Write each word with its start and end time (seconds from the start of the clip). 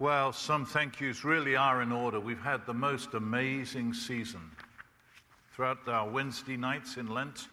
Well, 0.00 0.32
some 0.32 0.64
thank 0.64 0.98
yous 0.98 1.24
really 1.26 1.56
are 1.56 1.82
in 1.82 1.92
order. 1.92 2.18
We've 2.18 2.40
had 2.40 2.64
the 2.64 2.72
most 2.72 3.12
amazing 3.12 3.92
season 3.92 4.40
throughout 5.52 5.86
our 5.86 6.08
Wednesday 6.08 6.56
nights 6.56 6.96
in 6.96 7.08
Lent. 7.08 7.48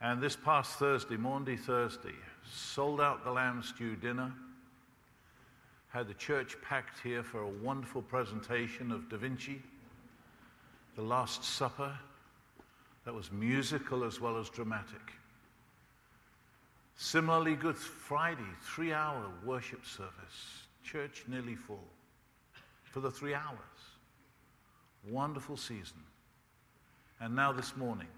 And 0.00 0.20
this 0.20 0.34
past 0.34 0.80
Thursday, 0.80 1.16
Maundy 1.16 1.56
Thursday, 1.56 2.16
sold 2.52 3.00
out 3.00 3.22
the 3.22 3.30
lamb 3.30 3.62
stew 3.62 3.94
dinner. 3.94 4.32
Had 5.90 6.08
the 6.08 6.14
church 6.14 6.56
packed 6.60 6.98
here 7.04 7.22
for 7.22 7.42
a 7.42 7.48
wonderful 7.48 8.02
presentation 8.02 8.90
of 8.90 9.08
Da 9.08 9.16
Vinci, 9.16 9.62
The 10.96 11.02
Last 11.02 11.44
Supper, 11.44 11.96
that 13.04 13.14
was 13.14 13.30
musical 13.30 14.02
as 14.02 14.20
well 14.20 14.38
as 14.38 14.50
dramatic. 14.50 15.12
Similarly, 16.96 17.54
Good 17.54 17.76
Friday, 17.76 18.42
three 18.60 18.92
hour 18.92 19.30
worship 19.44 19.86
service, 19.86 20.65
church 20.86 21.24
nearly 21.26 21.56
full 21.56 21.84
for 22.84 23.00
the 23.00 23.10
three 23.10 23.34
hours. 23.34 23.58
Wonderful 25.10 25.56
season. 25.56 26.02
And 27.20 27.34
now 27.34 27.52
this 27.52 27.76
morning. 27.76 28.08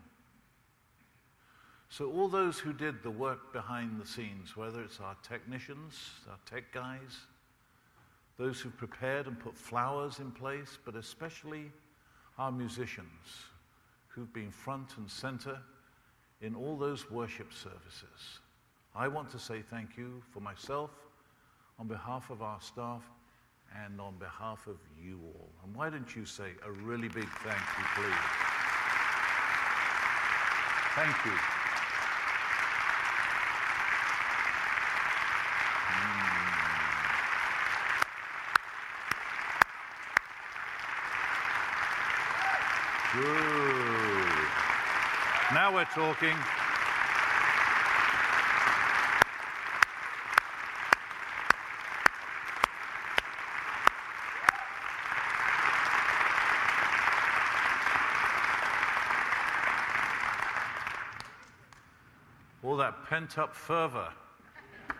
So, 1.90 2.12
all 2.12 2.28
those 2.28 2.58
who 2.58 2.72
did 2.72 3.02
the 3.02 3.10
work 3.10 3.52
behind 3.52 4.00
the 4.00 4.06
scenes, 4.06 4.56
whether 4.56 4.82
it's 4.82 5.00
our 5.00 5.16
technicians, 5.22 5.98
our 6.28 6.38
tech 6.44 6.70
guys, 6.72 7.20
those 8.36 8.60
who 8.60 8.68
prepared 8.68 9.26
and 9.26 9.38
put 9.40 9.56
flowers 9.56 10.18
in 10.18 10.30
place, 10.30 10.78
but 10.84 10.94
especially 10.94 11.72
our 12.38 12.52
musicians 12.52 13.08
who've 14.08 14.32
been 14.32 14.50
front 14.50 14.96
and 14.98 15.10
center 15.10 15.58
in 16.40 16.54
all 16.54 16.76
those 16.76 17.10
worship 17.10 17.52
services. 17.52 18.40
I 18.94 19.08
want 19.08 19.30
to 19.30 19.38
say 19.38 19.62
thank 19.62 19.96
you 19.96 20.22
for 20.30 20.40
myself, 20.40 20.90
on 21.78 21.86
behalf 21.86 22.30
of 22.30 22.42
our 22.42 22.60
staff, 22.60 23.02
and 23.84 24.00
on 24.00 24.16
behalf 24.18 24.66
of 24.66 24.78
you 25.00 25.20
all. 25.24 25.48
And 25.64 25.76
why 25.76 25.88
don't 25.90 26.16
you 26.16 26.24
say 26.24 26.50
a 26.66 26.72
really 26.72 27.08
big 27.08 27.28
thank 27.28 27.60
you, 27.78 27.84
please? 27.94 28.14
Thank 30.94 31.24
you. 31.24 31.32
Mm. 43.12 43.14
Good. 43.14 44.48
Now 45.54 45.74
we're 45.74 45.84
talking. 45.84 46.36
all 62.68 62.76
that 62.76 62.97
pent 63.08 63.38
up 63.38 63.54
fervor. 63.54 64.08
It 64.90 64.94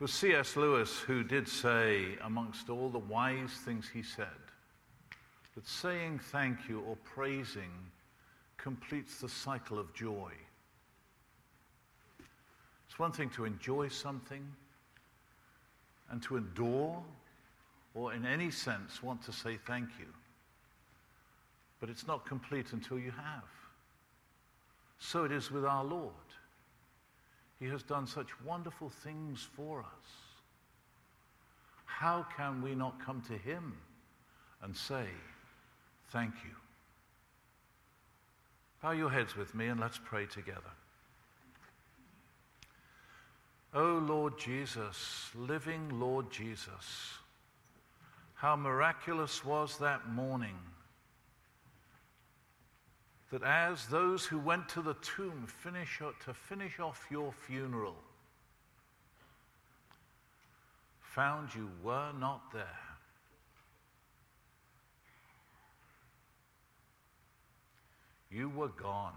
was 0.00 0.12
C.S. 0.12 0.56
Lewis 0.56 0.98
who 0.98 1.22
did 1.22 1.46
say, 1.46 2.16
amongst 2.24 2.70
all 2.70 2.88
the 2.88 2.98
wise 2.98 3.50
things 3.64 3.86
he 3.92 4.02
said, 4.02 4.26
that 5.54 5.68
saying 5.68 6.20
thank 6.30 6.68
you 6.68 6.80
or 6.80 6.96
praising 7.04 7.70
completes 8.56 9.20
the 9.20 9.28
cycle 9.28 9.78
of 9.78 9.92
joy. 9.92 10.30
It's 12.88 12.98
one 12.98 13.12
thing 13.12 13.28
to 13.30 13.44
enjoy 13.44 13.88
something 13.88 14.46
and 16.10 16.22
to 16.22 16.38
adore 16.38 17.02
or, 17.94 18.14
in 18.14 18.24
any 18.24 18.50
sense, 18.50 19.02
want 19.02 19.22
to 19.24 19.32
say 19.32 19.58
thank 19.66 19.88
you. 19.98 20.06
But 21.78 21.90
it's 21.90 22.06
not 22.06 22.24
complete 22.24 22.72
until 22.72 22.98
you 22.98 23.10
have. 23.10 23.44
So 24.98 25.24
it 25.24 25.32
is 25.32 25.50
with 25.50 25.64
our 25.64 25.84
Lord. 25.84 26.12
He 27.58 27.66
has 27.66 27.82
done 27.82 28.06
such 28.06 28.28
wonderful 28.44 28.88
things 28.88 29.46
for 29.54 29.80
us. 29.80 30.10
How 31.84 32.26
can 32.36 32.60
we 32.62 32.74
not 32.74 33.04
come 33.04 33.22
to 33.28 33.32
Him 33.38 33.74
and 34.62 34.76
say, 34.76 35.06
Thank 36.10 36.34
you? 36.44 36.50
Bow 38.82 38.92
your 38.92 39.10
heads 39.10 39.36
with 39.36 39.54
me 39.54 39.66
and 39.66 39.80
let's 39.80 39.98
pray 40.04 40.26
together. 40.26 40.60
Oh 43.74 44.02
Lord 44.06 44.38
Jesus, 44.38 45.30
living 45.34 45.98
Lord 45.98 46.30
Jesus, 46.30 47.14
how 48.34 48.56
miraculous 48.56 49.44
was 49.44 49.78
that 49.78 50.08
morning 50.08 50.56
that 53.30 53.42
as 53.42 53.86
those 53.86 54.24
who 54.24 54.38
went 54.38 54.68
to 54.70 54.82
the 54.82 54.94
tomb 54.94 55.46
finish, 55.46 56.00
to 56.24 56.34
finish 56.34 56.78
off 56.78 57.06
your 57.10 57.32
funeral 57.32 57.96
found 61.16 61.54
you 61.54 61.70
were 61.82 62.12
not 62.20 62.52
there. 62.52 62.66
You 68.30 68.50
were 68.50 68.68
gone. 68.68 69.14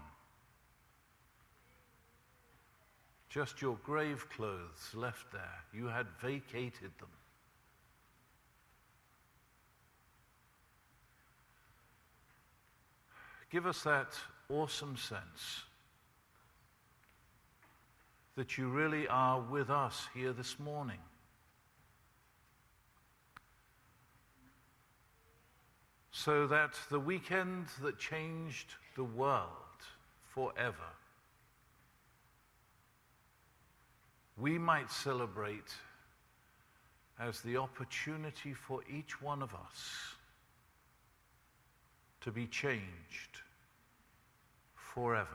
Just 3.28 3.60
your 3.60 3.76
grave 3.84 4.26
clothes 4.30 4.94
left 4.94 5.30
there. 5.30 5.64
You 5.74 5.88
had 5.88 6.06
vacated 6.22 6.90
them. 6.98 7.10
Give 13.50 13.66
us 13.66 13.82
that 13.82 14.14
awesome 14.48 14.96
sense 14.96 15.64
that 18.36 18.56
you 18.56 18.68
really 18.68 19.08
are 19.08 19.40
with 19.40 19.70
us 19.70 20.08
here 20.14 20.32
this 20.32 20.58
morning. 20.60 21.00
So 26.12 26.46
that 26.46 26.74
the 26.90 27.00
weekend 27.00 27.66
that 27.82 27.98
changed 27.98 28.74
the 28.94 29.04
world 29.04 29.48
forever, 30.28 30.76
we 34.36 34.58
might 34.58 34.92
celebrate 34.92 35.74
as 37.18 37.40
the 37.40 37.56
opportunity 37.56 38.54
for 38.54 38.80
each 38.88 39.20
one 39.20 39.42
of 39.42 39.54
us 39.54 40.14
to 42.20 42.30
be 42.30 42.46
changed 42.46 43.40
forever. 44.74 45.28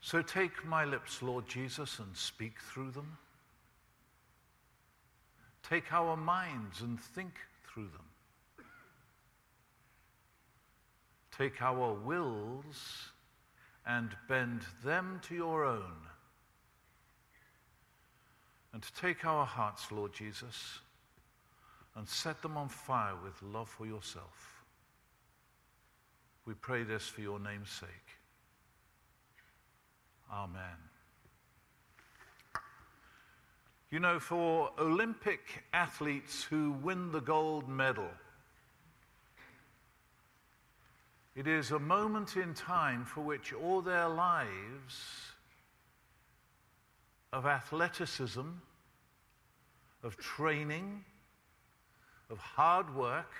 So 0.00 0.22
take 0.22 0.64
my 0.64 0.84
lips, 0.84 1.22
Lord 1.22 1.46
Jesus, 1.46 1.98
and 1.98 2.16
speak 2.16 2.60
through 2.60 2.92
them. 2.92 3.18
Take 5.68 5.92
our 5.92 6.16
minds 6.16 6.80
and 6.80 6.98
think 6.98 7.34
through 7.66 7.88
them. 7.88 8.66
Take 11.36 11.60
our 11.60 11.92
wills 11.92 13.10
and 13.86 14.10
bend 14.28 14.62
them 14.82 15.20
to 15.28 15.34
your 15.34 15.64
own. 15.64 15.96
And 18.72 18.82
take 18.98 19.24
our 19.24 19.44
hearts, 19.44 19.92
Lord 19.92 20.12
Jesus 20.12 20.80
and 21.98 22.08
set 22.08 22.40
them 22.42 22.56
on 22.56 22.68
fire 22.68 23.14
with 23.24 23.42
love 23.42 23.68
for 23.68 23.84
yourself. 23.84 24.62
We 26.46 26.54
pray 26.54 26.84
this 26.84 27.08
for 27.08 27.22
your 27.22 27.40
name's 27.40 27.70
sake. 27.70 27.88
Amen. 30.32 30.62
You 33.90 33.98
know, 33.98 34.20
for 34.20 34.70
Olympic 34.78 35.64
athletes 35.72 36.44
who 36.44 36.70
win 36.82 37.10
the 37.10 37.20
gold 37.20 37.68
medal, 37.68 38.10
it 41.34 41.48
is 41.48 41.72
a 41.72 41.80
moment 41.80 42.36
in 42.36 42.54
time 42.54 43.04
for 43.04 43.22
which 43.22 43.52
all 43.52 43.80
their 43.80 44.08
lives 44.08 45.32
of 47.32 47.44
athleticism, 47.44 48.46
of 50.04 50.16
training, 50.16 51.04
of 52.30 52.38
hard 52.38 52.94
work, 52.94 53.32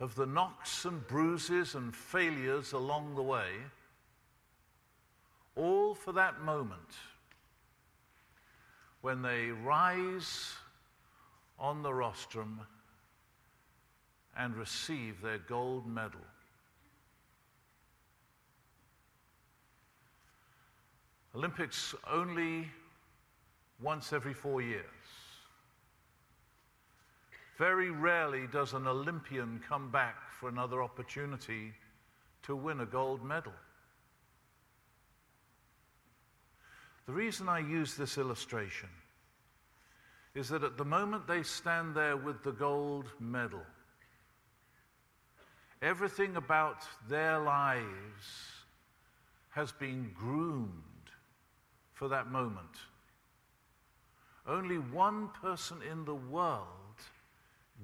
of 0.00 0.14
the 0.14 0.26
knocks 0.26 0.84
and 0.84 1.06
bruises 1.06 1.74
and 1.74 1.94
failures 1.94 2.72
along 2.72 3.14
the 3.14 3.22
way, 3.22 3.50
all 5.56 5.94
for 5.94 6.12
that 6.12 6.40
moment 6.42 6.80
when 9.00 9.22
they 9.22 9.50
rise 9.50 10.54
on 11.58 11.82
the 11.82 11.92
rostrum 11.92 12.60
and 14.36 14.56
receive 14.56 15.20
their 15.20 15.38
gold 15.38 15.86
medal. 15.86 16.20
Olympics 21.34 21.94
only 22.10 22.68
once 23.80 24.12
every 24.12 24.34
four 24.34 24.60
years. 24.60 24.84
Very 27.62 27.90
rarely 27.90 28.48
does 28.48 28.72
an 28.72 28.88
Olympian 28.88 29.62
come 29.68 29.88
back 29.88 30.32
for 30.32 30.48
another 30.48 30.82
opportunity 30.82 31.72
to 32.42 32.56
win 32.56 32.80
a 32.80 32.86
gold 32.86 33.24
medal. 33.24 33.52
The 37.06 37.12
reason 37.12 37.48
I 37.48 37.60
use 37.60 37.94
this 37.94 38.18
illustration 38.18 38.88
is 40.34 40.48
that 40.48 40.64
at 40.64 40.76
the 40.76 40.84
moment 40.84 41.28
they 41.28 41.44
stand 41.44 41.94
there 41.94 42.16
with 42.16 42.42
the 42.42 42.50
gold 42.50 43.06
medal, 43.20 43.62
everything 45.82 46.34
about 46.34 46.82
their 47.08 47.38
lives 47.38 48.26
has 49.50 49.70
been 49.70 50.10
groomed 50.16 51.12
for 51.92 52.08
that 52.08 52.28
moment. 52.28 52.74
Only 54.48 54.78
one 54.78 55.28
person 55.40 55.78
in 55.88 56.04
the 56.04 56.16
world 56.16 56.81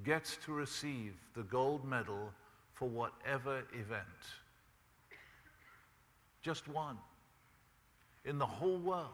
gets 0.05 0.37
to 0.45 0.53
receive 0.53 1.15
the 1.35 1.43
gold 1.43 1.85
medal 1.85 2.33
for 2.73 2.89
whatever 2.89 3.62
event. 3.73 4.05
Just 6.43 6.69
one 6.69 6.99
in 8.25 8.39
the 8.39 8.47
whole 8.47 8.79
world. 8.79 9.09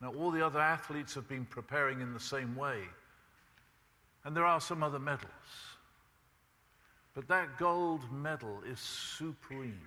Now, 0.00 0.14
all 0.14 0.30
the 0.30 0.44
other 0.44 0.60
athletes 0.60 1.14
have 1.14 1.28
been 1.28 1.44
preparing 1.44 2.00
in 2.00 2.14
the 2.14 2.20
same 2.20 2.56
way, 2.56 2.80
and 4.24 4.34
there 4.34 4.46
are 4.46 4.60
some 4.60 4.82
other 4.82 4.98
medals. 4.98 5.30
But 7.14 7.28
that 7.28 7.58
gold 7.58 8.00
medal 8.12 8.62
is 8.66 8.80
supreme. 8.80 9.80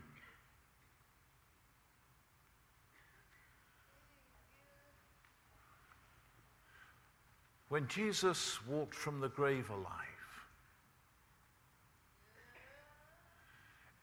When 7.74 7.88
Jesus 7.88 8.64
walked 8.68 8.94
from 8.94 9.20
the 9.20 9.30
grave 9.30 9.72
alive, 9.72 9.88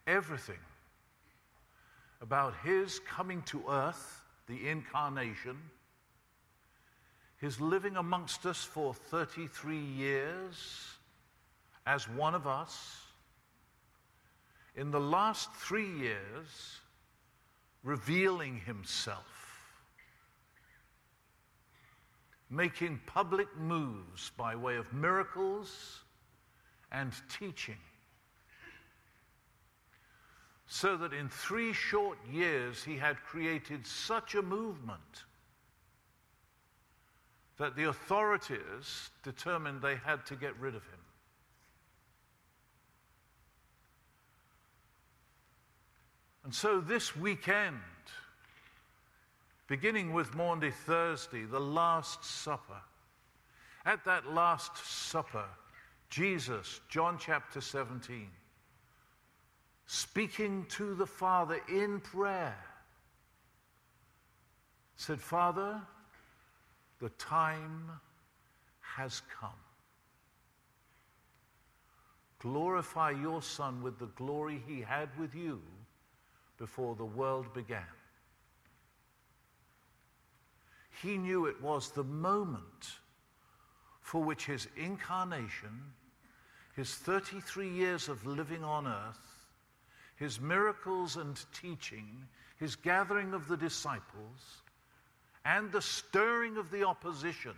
everything 0.08 0.58
about 2.20 2.52
his 2.64 2.99
coming 2.99 3.43
to 3.43 3.62
earth, 3.70 4.25
the 4.49 4.69
incarnation, 4.69 5.56
his 7.37 7.61
living 7.61 7.96
amongst 7.96 8.44
us 8.44 8.64
for 8.64 8.93
33 8.93 9.78
years 9.78 10.88
as 11.87 12.08
one 12.08 12.34
of 12.34 12.49
us, 12.49 13.02
in 14.75 14.90
the 14.90 14.99
last 14.99 15.49
three 15.55 15.96
years, 15.96 16.81
revealing 17.84 18.62
himself 18.66 19.39
making 22.50 23.00
public 23.06 23.49
moves 23.56 24.32
by 24.37 24.56
way 24.56 24.76
of 24.76 24.93
miracles 24.93 26.00
and 26.91 27.12
teaching. 27.38 27.79
So 30.67 30.97
that 30.97 31.12
in 31.12 31.29
three 31.29 31.73
short 31.73 32.19
years 32.31 32.82
he 32.82 32.97
had 32.97 33.23
created 33.23 33.87
such 33.87 34.35
a 34.35 34.43
movement 34.43 35.25
that 37.58 37.76
the 37.76 37.85
authorities 37.85 39.11
determined 39.23 39.82
they 39.82 39.97
had 39.97 40.25
to 40.26 40.35
get 40.35 40.58
rid 40.58 40.75
of 40.75 40.82
him. 40.82 41.00
And 46.44 46.55
so 46.55 46.81
this 46.81 47.14
weekend, 47.14 47.76
beginning 49.70 50.12
with 50.12 50.34
Maundy 50.34 50.72
Thursday, 50.72 51.44
the 51.44 51.61
Last 51.61 52.25
Supper. 52.25 52.82
At 53.87 54.05
that 54.05 54.34
Last 54.34 54.76
Supper, 54.84 55.44
Jesus, 56.11 56.81
John 56.88 57.17
chapter 57.20 57.61
17, 57.61 58.26
speaking 59.87 60.67
to 60.70 60.96
the 60.96 61.06
Father 61.06 61.61
in 61.69 62.00
prayer, 62.00 62.56
said, 64.96 65.20
Father, 65.20 65.81
the 66.99 67.11
time 67.11 67.93
has 68.81 69.23
come. 69.40 69.50
Glorify 72.40 73.12
your 73.12 73.40
Son 73.40 73.84
with 73.84 74.00
the 74.00 74.11
glory 74.16 74.61
he 74.66 74.81
had 74.81 75.11
with 75.16 75.32
you 75.32 75.62
before 76.58 76.96
the 76.96 77.05
world 77.05 77.55
began. 77.55 77.87
He 81.02 81.17
knew 81.17 81.47
it 81.47 81.61
was 81.62 81.91
the 81.91 82.05
moment 82.05 82.99
for 84.02 84.23
which 84.23 84.44
his 84.44 84.69
incarnation, 84.76 85.93
his 86.76 86.94
33 86.94 87.69
years 87.69 88.08
of 88.08 88.26
living 88.26 88.62
on 88.62 88.87
earth, 88.87 89.47
his 90.17 90.41
miracles 90.41 91.17
and 91.17 91.43
teaching, 91.55 92.29
his 92.58 92.76
gathering 92.76 93.32
of 93.32 93.49
the 93.49 93.56
disciples, 93.56 94.62
and 95.47 95.73
the 95.73 95.81
stirring 95.81 96.58
of 96.58 96.70
the 96.70 96.85
opposition 96.85 97.55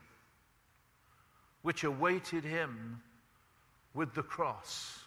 which 1.62 1.82
awaited 1.82 2.44
him 2.44 3.02
with 3.94 4.14
the 4.14 4.22
cross. 4.22 5.00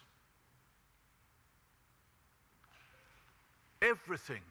Everything 3.82 4.42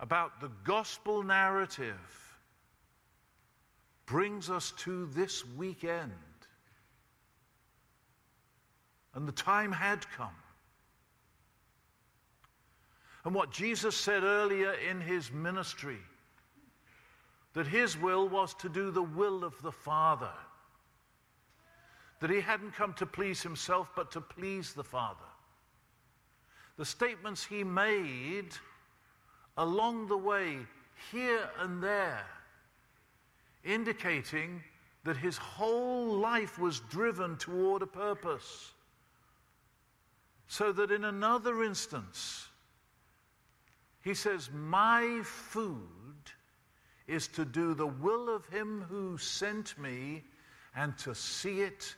about 0.00 0.40
the 0.40 0.50
gospel 0.64 1.22
narrative 1.22 2.27
brings 4.08 4.50
us 4.50 4.72
to 4.78 5.06
this 5.06 5.44
weekend. 5.56 6.12
And 9.14 9.28
the 9.28 9.32
time 9.32 9.72
had 9.72 10.08
come. 10.10 10.34
And 13.24 13.34
what 13.34 13.50
Jesus 13.50 13.96
said 13.96 14.22
earlier 14.22 14.72
in 14.72 15.00
his 15.00 15.30
ministry 15.30 15.98
that 17.54 17.66
his 17.66 17.98
will 17.98 18.28
was 18.28 18.54
to 18.54 18.68
do 18.68 18.90
the 18.90 19.02
will 19.02 19.44
of 19.44 19.60
the 19.62 19.72
Father. 19.72 20.30
That 22.20 22.30
he 22.30 22.40
hadn't 22.40 22.74
come 22.74 22.94
to 22.94 23.06
please 23.06 23.42
himself, 23.42 23.90
but 23.96 24.12
to 24.12 24.20
please 24.20 24.72
the 24.72 24.84
Father. 24.84 25.18
The 26.76 26.84
statements 26.84 27.44
he 27.44 27.64
made 27.64 28.50
along 29.56 30.06
the 30.06 30.16
way, 30.16 30.58
here 31.10 31.50
and 31.58 31.82
there, 31.82 32.24
indicating 33.64 34.62
that 35.04 35.16
his 35.16 35.36
whole 35.36 36.18
life 36.18 36.58
was 36.58 36.80
driven 36.80 37.36
toward 37.36 37.82
a 37.82 37.86
purpose. 37.86 38.72
So 40.48 40.72
that 40.72 40.90
in 40.90 41.04
another 41.04 41.62
instance, 41.62 42.48
he 44.02 44.14
says, 44.14 44.50
My 44.52 45.20
food 45.22 45.82
is 47.06 47.28
to 47.28 47.44
do 47.44 47.74
the 47.74 47.86
will 47.86 48.34
of 48.34 48.46
him 48.46 48.84
who 48.88 49.18
sent 49.18 49.78
me 49.78 50.24
and 50.74 50.96
to 50.98 51.14
see 51.14 51.60
it 51.60 51.94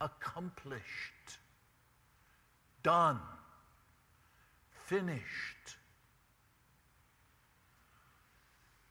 accomplished, 0.00 1.38
done, 2.82 3.20
finished. 4.70 5.76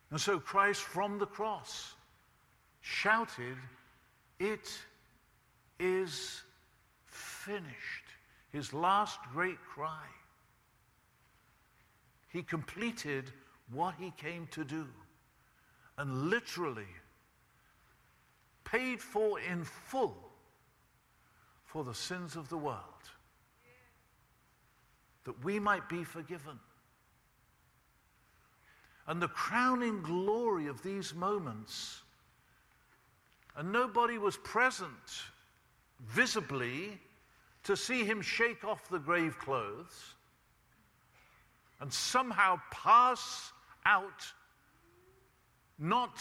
And 0.10 0.20
so 0.20 0.40
Christ 0.40 0.82
from 0.82 1.18
the 1.18 1.26
cross 1.26 1.94
shouted, 2.82 3.58
It 4.40 4.70
is 5.80 6.42
finished. 7.06 7.66
His 8.52 8.74
last 8.74 9.20
great 9.32 9.58
cry. 9.62 10.06
He 12.28 12.44
completed 12.44 13.32
what 13.72 13.96
he 13.98 14.12
came 14.18 14.48
to 14.52 14.64
do 14.64 14.88
and 15.98 16.30
literally 16.30 16.88
paid 18.64 19.02
for 19.02 19.40
in 19.40 19.64
full 19.64 20.18
for 21.66 21.84
the 21.84 21.94
sins 21.94 22.36
of 22.36 22.50
the 22.50 22.58
world 22.58 22.80
that 25.24 25.44
we 25.44 25.60
might 25.60 25.88
be 25.88 26.04
forgiven. 26.04 26.60
And 29.08 29.22
the 29.22 29.28
crowning 29.28 30.02
glory 30.02 30.68
of 30.68 30.82
these 30.84 31.14
moments 31.14 32.02
and 33.56 33.72
nobody 33.72 34.18
was 34.18 34.38
present 34.38 35.24
visibly 36.08 37.00
to 37.64 37.76
see 37.76 38.04
him 38.04 38.22
shake 38.22 38.64
off 38.64 38.90
the 38.90 39.00
grave 39.00 39.38
clothes 39.40 40.16
and 41.80 41.92
somehow 41.92 42.60
pass 42.72 43.52
out, 43.86 44.26
not 45.80 46.20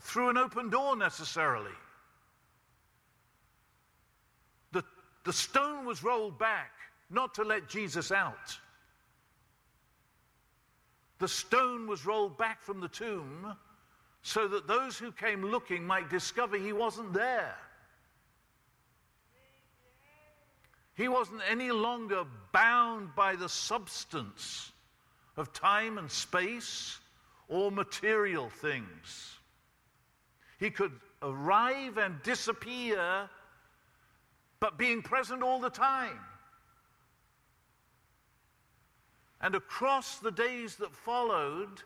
through 0.00 0.28
an 0.28 0.36
open 0.36 0.68
door 0.68 0.96
necessarily. 0.96 1.70
The, 4.72 4.84
the 5.24 5.32
stone 5.32 5.86
was 5.86 6.04
rolled 6.04 6.38
back, 6.38 6.72
not 7.10 7.34
to 7.34 7.44
let 7.44 7.68
Jesus 7.68 8.12
out, 8.12 8.58
the 11.18 11.28
stone 11.28 11.86
was 11.86 12.04
rolled 12.04 12.36
back 12.36 12.60
from 12.60 12.80
the 12.80 12.88
tomb 12.88 13.54
so 14.22 14.46
that 14.46 14.68
those 14.68 14.96
who 14.96 15.10
came 15.10 15.44
looking 15.44 15.84
might 15.84 16.08
discover 16.08 16.56
he 16.56 16.72
wasn't 16.72 17.12
there. 17.12 17.54
He 20.94 21.08
wasn't 21.08 21.40
any 21.50 21.72
longer 21.72 22.24
bound 22.52 23.14
by 23.16 23.34
the 23.34 23.48
substance 23.48 24.70
of 25.36 25.52
time 25.52 25.98
and 25.98 26.10
space 26.10 27.00
or 27.48 27.72
material 27.72 28.48
things. 28.48 29.36
He 30.60 30.70
could 30.70 30.92
arrive 31.22 31.98
and 31.98 32.22
disappear, 32.22 33.28
but 34.60 34.78
being 34.78 35.02
present 35.02 35.42
all 35.42 35.60
the 35.60 35.70
time. 35.70 36.20
And 39.40 39.56
across 39.56 40.18
the 40.18 40.30
days 40.30 40.76
that 40.76 40.94
followed, 40.94 41.82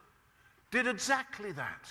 did 0.70 0.86
exactly 0.86 1.52
that. 1.52 1.88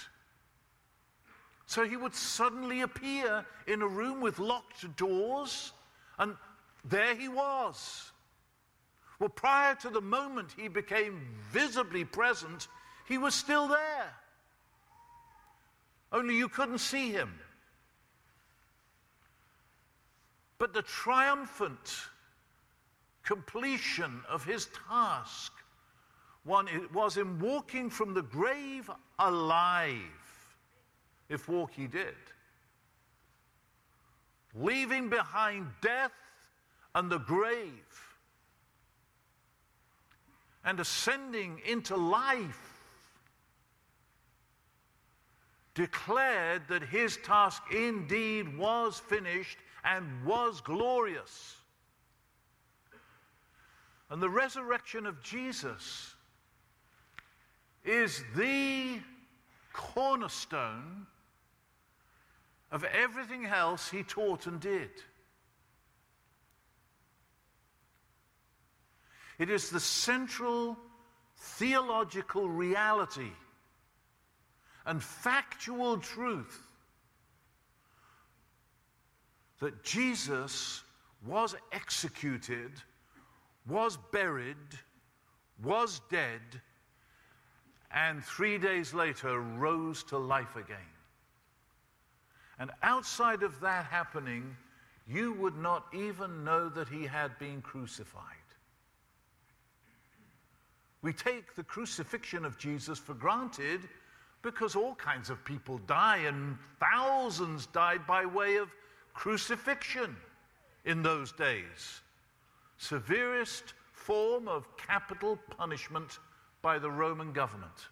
So 1.65 1.85
he 1.85 1.97
would 1.97 2.13
suddenly 2.13 2.81
appear 2.81 3.45
in 3.67 3.81
a 3.81 3.87
room 3.87 4.21
with 4.21 4.39
locked 4.39 4.95
doors, 4.95 5.73
and 6.19 6.35
there 6.83 7.15
he 7.15 7.27
was. 7.27 8.11
Well, 9.19 9.29
prior 9.29 9.75
to 9.75 9.89
the 9.89 10.01
moment 10.01 10.53
he 10.55 10.67
became 10.67 11.21
visibly 11.51 12.03
present, 12.03 12.67
he 13.07 13.17
was 13.17 13.33
still 13.33 13.67
there. 13.67 14.13
Only 16.11 16.37
you 16.37 16.47
couldn't 16.47 16.79
see 16.79 17.11
him. 17.11 17.33
But 20.57 20.73
the 20.73 20.83
triumphant 20.83 22.09
completion 23.23 24.21
of 24.29 24.45
his 24.45 24.69
task 24.87 25.51
one 26.43 26.67
was 26.93 27.17
in 27.17 27.39
walking 27.39 27.89
from 27.89 28.13
the 28.13 28.21
grave 28.21 28.89
alive, 29.17 30.24
if 31.29 31.47
walk 31.49 31.71
he 31.71 31.87
did, 31.87 32.15
leaving 34.53 35.09
behind 35.09 35.67
death 35.81 36.11
and 36.93 37.11
the 37.11 37.19
grave, 37.19 37.71
and 40.63 40.79
ascending 40.79 41.61
into 41.65 41.95
life 41.95 42.75
declared 45.75 46.63
that 46.69 46.81
his 46.81 47.17
task 47.17 47.61
indeed 47.71 48.57
was 48.57 48.97
finished 48.97 49.57
and 49.83 50.25
was 50.25 50.61
glorious. 50.61 51.57
And 54.09 54.21
the 54.21 54.29
resurrection 54.29 55.05
of 55.05 55.21
Jesus 55.21 56.15
is 57.83 58.23
the 58.35 58.99
cornerstone 59.73 61.05
of 62.71 62.83
everything 62.83 63.45
else 63.45 63.89
he 63.89 64.03
taught 64.03 64.47
and 64.47 64.59
did. 64.59 64.89
It 69.37 69.49
is 69.49 69.69
the 69.69 69.79
central 69.79 70.77
theological 71.37 72.49
reality 72.49 73.31
and 74.85 75.01
factual 75.01 75.97
truth 75.97 76.61
that 79.59 79.83
Jesus 79.83 80.83
was 81.25 81.55
executed, 81.71 82.71
was 83.67 83.97
buried, 84.11 84.55
was 85.63 86.01
dead, 86.09 86.41
and 87.91 88.23
three 88.23 88.57
days 88.57 88.93
later 88.93 89.39
rose 89.39 90.03
to 90.03 90.17
life 90.17 90.55
again. 90.55 90.94
And 92.59 92.71
outside 92.83 93.43
of 93.43 93.59
that 93.61 93.85
happening, 93.85 94.55
you 95.07 95.33
would 95.33 95.57
not 95.57 95.85
even 95.93 96.43
know 96.43 96.69
that 96.69 96.87
he 96.87 97.03
had 97.05 97.37
been 97.37 97.61
crucified. 97.61 98.23
We 101.01 101.13
take 101.13 101.55
the 101.55 101.63
crucifixion 101.63 102.45
of 102.45 102.57
Jesus 102.57 102.97
for 102.97 103.13
granted 103.13 103.81
because 104.41 104.75
all 104.75 104.95
kinds 104.95 105.29
of 105.29 105.43
people 105.43 105.79
die, 105.87 106.17
and 106.17 106.57
thousands 106.79 107.65
died 107.67 108.05
by 108.07 108.25
way 108.25 108.57
of 108.57 108.69
crucifixion 109.13 110.15
in 110.85 111.01
those 111.01 111.31
days. 111.31 112.01
Severest 112.77 113.73
form 113.91 114.47
of 114.47 114.77
capital 114.77 115.37
punishment 115.57 116.19
by 116.61 116.77
the 116.77 116.89
Roman 116.89 117.31
government. 117.33 117.87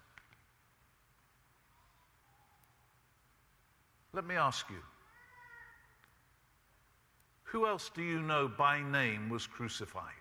Let 4.14 4.26
me 4.26 4.36
ask 4.36 4.70
you 4.70 4.76
who 7.42 7.66
else 7.66 7.90
do 7.94 8.02
you 8.02 8.20
know 8.20 8.48
by 8.48 8.80
name 8.80 9.28
was 9.28 9.46
crucified? 9.46 10.12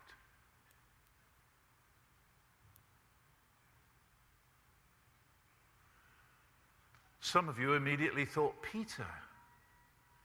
Some 7.22 7.50
of 7.50 7.58
you 7.58 7.74
immediately 7.74 8.26
thought 8.26 8.54
Peter, 8.62 9.08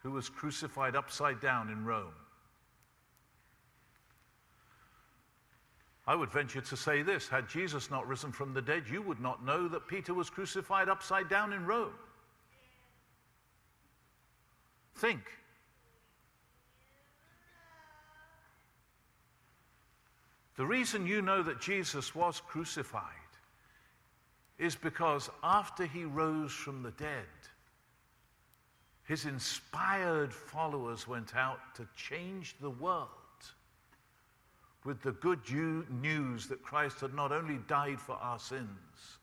who 0.02 0.10
was 0.12 0.28
crucified 0.28 0.96
upside 0.96 1.40
down 1.40 1.70
in 1.70 1.84
Rome. 1.84 2.12
I 6.06 6.14
would 6.14 6.30
venture 6.30 6.62
to 6.62 6.76
say 6.76 7.02
this 7.02 7.28
had 7.28 7.48
Jesus 7.48 7.90
not 7.90 8.06
risen 8.06 8.32
from 8.32 8.54
the 8.54 8.62
dead, 8.62 8.84
you 8.90 9.02
would 9.02 9.20
not 9.20 9.44
know 9.44 9.68
that 9.68 9.88
Peter 9.88 10.14
was 10.14 10.30
crucified 10.30 10.88
upside 10.88 11.28
down 11.28 11.52
in 11.52 11.66
Rome. 11.66 11.92
Think. 14.98 15.20
The 20.56 20.66
reason 20.66 21.06
you 21.06 21.22
know 21.22 21.42
that 21.44 21.60
Jesus 21.60 22.16
was 22.16 22.40
crucified 22.40 23.04
is 24.58 24.74
because 24.74 25.30
after 25.44 25.86
he 25.86 26.04
rose 26.04 26.52
from 26.52 26.82
the 26.82 26.90
dead, 26.92 27.26
his 29.04 29.24
inspired 29.24 30.34
followers 30.34 31.06
went 31.06 31.36
out 31.36 31.60
to 31.76 31.86
change 31.94 32.56
the 32.60 32.70
world 32.70 33.08
with 34.84 35.00
the 35.02 35.12
good 35.12 35.38
news 36.02 36.48
that 36.48 36.62
Christ 36.62 37.00
had 37.00 37.14
not 37.14 37.30
only 37.30 37.58
died 37.68 38.00
for 38.00 38.16
our 38.16 38.38
sins, 38.40 39.18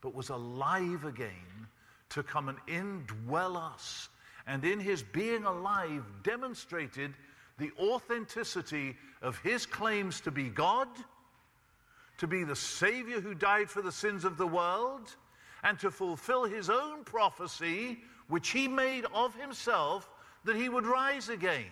but 0.00 0.14
was 0.14 0.30
alive 0.30 1.04
again 1.04 1.68
to 2.08 2.22
come 2.22 2.48
and 2.48 2.58
indwell 2.66 3.56
us. 3.56 4.08
And 4.46 4.64
in 4.64 4.80
his 4.80 5.02
being 5.02 5.44
alive, 5.44 6.04
demonstrated 6.22 7.14
the 7.58 7.70
authenticity 7.78 8.96
of 9.20 9.38
his 9.38 9.66
claims 9.66 10.20
to 10.22 10.30
be 10.30 10.48
God 10.48 10.88
to 12.22 12.28
be 12.28 12.44
the 12.44 12.54
Savior 12.54 13.20
who 13.20 13.34
died 13.34 13.68
for 13.68 13.82
the 13.82 13.90
sins 13.90 14.24
of 14.24 14.36
the 14.36 14.46
world, 14.46 15.16
and 15.64 15.76
to 15.80 15.90
fulfill 15.90 16.44
his 16.44 16.70
own 16.70 17.02
prophecy, 17.02 17.98
which 18.28 18.50
he 18.50 18.68
made 18.68 19.04
of 19.12 19.34
himself, 19.34 20.08
that 20.44 20.54
he 20.54 20.68
would 20.68 20.86
rise 20.86 21.28
again. 21.28 21.66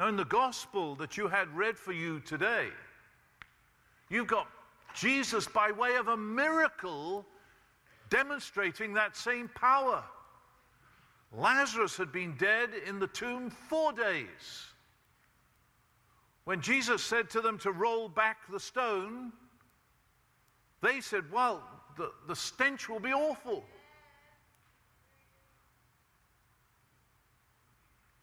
Now, 0.00 0.08
in 0.08 0.16
the 0.16 0.24
gospel 0.24 0.96
that 0.96 1.16
you 1.16 1.28
had 1.28 1.56
read 1.56 1.78
for 1.78 1.92
you 1.92 2.18
today, 2.18 2.70
you've 4.08 4.26
got 4.26 4.48
Jesus 4.96 5.46
by 5.46 5.70
way 5.70 5.94
of 5.94 6.08
a 6.08 6.16
miracle 6.16 7.24
demonstrating 8.10 8.94
that 8.94 9.16
same 9.16 9.48
power. 9.48 10.02
Lazarus 11.32 11.96
had 11.96 12.10
been 12.10 12.34
dead 12.36 12.70
in 12.86 12.98
the 12.98 13.06
tomb 13.06 13.50
four 13.50 13.92
days. 13.92 14.68
When 16.44 16.62
Jesus 16.62 17.02
said 17.02 17.28
to 17.30 17.40
them 17.40 17.58
to 17.58 17.72
roll 17.72 18.08
back 18.08 18.38
the 18.50 18.60
stone, 18.60 19.32
they 20.80 21.00
said, 21.00 21.30
Well, 21.30 21.62
the, 21.96 22.10
the 22.26 22.36
stench 22.36 22.88
will 22.88 23.00
be 23.00 23.12
awful. 23.12 23.64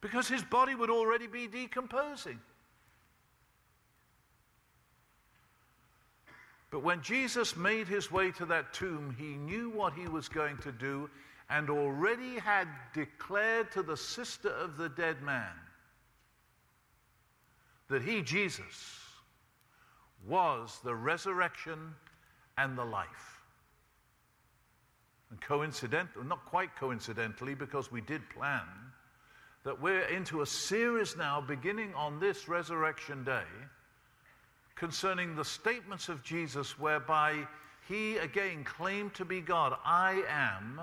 Because 0.02 0.28
his 0.28 0.44
body 0.44 0.76
would 0.76 0.90
already 0.90 1.28
be 1.28 1.48
decomposing. 1.48 2.40
But 6.76 6.84
when 6.84 7.02
Jesus 7.02 7.56
made 7.56 7.88
his 7.88 8.12
way 8.12 8.32
to 8.32 8.46
that 8.48 8.74
tomb, 8.74 9.16
he 9.18 9.38
knew 9.38 9.70
what 9.70 9.94
he 9.94 10.10
was 10.10 10.28
going 10.28 10.58
to 10.58 10.74
do 10.74 11.10
and 11.50 11.70
already 11.70 12.38
had 12.38 12.68
declared 12.94 13.72
to 13.72 13.82
the 13.82 13.96
sister 13.96 14.50
of 14.50 14.76
the 14.76 14.90
dead 14.90 15.22
man 15.22 15.54
that 17.88 18.02
he, 18.02 18.22
Jesus, 18.22 19.00
was 20.28 20.78
the 20.84 20.94
resurrection 20.94 21.94
and 22.58 22.78
the 22.78 22.84
life. 22.84 23.40
And 25.32 25.40
coincidentally, 25.40 26.26
not 26.26 26.46
quite 26.46 26.76
coincidentally, 26.76 27.56
because 27.56 27.90
we 27.90 28.02
did 28.02 28.30
plan, 28.32 28.68
that 29.64 29.82
we're 29.82 30.10
into 30.10 30.42
a 30.42 30.46
series 30.46 31.16
now 31.16 31.40
beginning 31.40 31.94
on 31.96 32.20
this 32.20 32.50
resurrection 32.50 33.24
day 33.24 33.48
concerning 34.76 35.36
the 35.36 35.46
statements 35.46 36.10
of 36.10 36.24
Jesus 36.24 36.78
whereby 36.78 37.48
he 37.88 38.18
again 38.18 38.64
claimed 38.64 39.14
to 39.14 39.26
be 39.26 39.42
God. 39.42 39.78
I 39.86 40.24
am. 40.30 40.82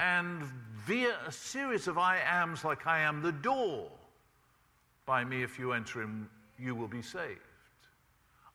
And 0.00 0.42
via 0.86 1.16
a 1.26 1.32
series 1.32 1.88
of 1.88 1.98
I 1.98 2.18
ams, 2.18 2.64
like 2.64 2.86
I 2.86 3.00
am 3.00 3.20
the 3.22 3.32
door, 3.32 3.90
by 5.06 5.24
me, 5.24 5.42
if 5.42 5.58
you 5.58 5.72
enter 5.72 6.02
him, 6.02 6.28
you 6.58 6.74
will 6.74 6.88
be 6.88 7.02
saved. 7.02 7.40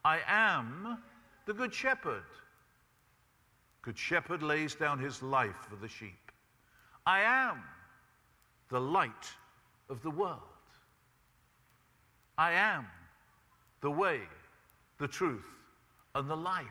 I 0.06 0.20
am 0.28 1.00
the 1.46 1.54
Good 1.54 1.74
Shepherd. 1.74 2.24
Good 3.82 3.98
Shepherd 3.98 4.44
lays 4.44 4.76
down 4.76 5.00
his 5.00 5.22
life 5.22 5.56
for 5.70 5.76
the 5.76 5.88
sheep. 5.88 6.32
I 7.06 7.22
am 7.22 7.64
the 8.70 8.80
light 8.80 9.32
of 9.90 10.02
the 10.04 10.12
world. 10.12 10.40
I 12.38 12.54
am 12.54 12.86
the 13.84 13.92
way, 13.92 14.22
the 14.98 15.08
truth, 15.08 15.46
and 16.16 16.30
the 16.30 16.38
life. 16.38 16.66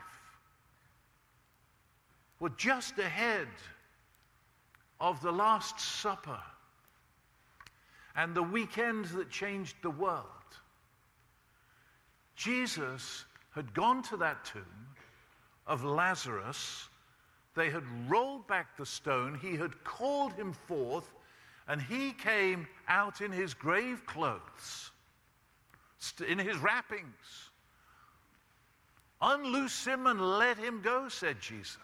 We're 2.39 2.49
just 2.49 2.97
ahead 2.97 3.47
of 4.99 5.21
the 5.21 5.31
Last 5.31 5.79
Supper 5.79 6.41
and 8.15 8.33
the 8.33 8.41
weekend 8.41 9.05
that 9.05 9.29
changed 9.29 9.75
the 9.83 9.91
world. 9.91 10.25
Jesus 12.35 13.25
had 13.51 13.75
gone 13.75 14.01
to 14.03 14.17
that 14.17 14.43
tomb 14.43 14.63
of 15.67 15.83
Lazarus. 15.83 16.89
They 17.55 17.69
had 17.69 17.83
rolled 18.09 18.47
back 18.47 18.75
the 18.75 18.87
stone. 18.87 19.37
He 19.39 19.55
had 19.55 19.83
called 19.83 20.33
him 20.33 20.51
forth, 20.51 21.13
and 21.67 21.79
he 21.79 22.11
came 22.11 22.67
out 22.87 23.21
in 23.21 23.31
his 23.31 23.53
grave 23.53 24.03
clothes, 24.07 24.89
in 26.23 26.39
his 26.39 26.57
wrappings. 26.57 27.49
Unloose 29.21 29.85
him 29.85 30.07
and 30.07 30.19
let 30.19 30.57
him 30.57 30.81
go, 30.81 31.07
said 31.07 31.39
Jesus. 31.39 31.77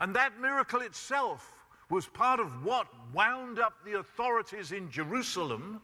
And 0.00 0.14
that 0.16 0.40
miracle 0.40 0.80
itself 0.80 1.52
was 1.90 2.06
part 2.06 2.40
of 2.40 2.64
what 2.64 2.86
wound 3.12 3.58
up 3.58 3.74
the 3.84 3.98
authorities 3.98 4.72
in 4.72 4.90
Jerusalem 4.90 5.80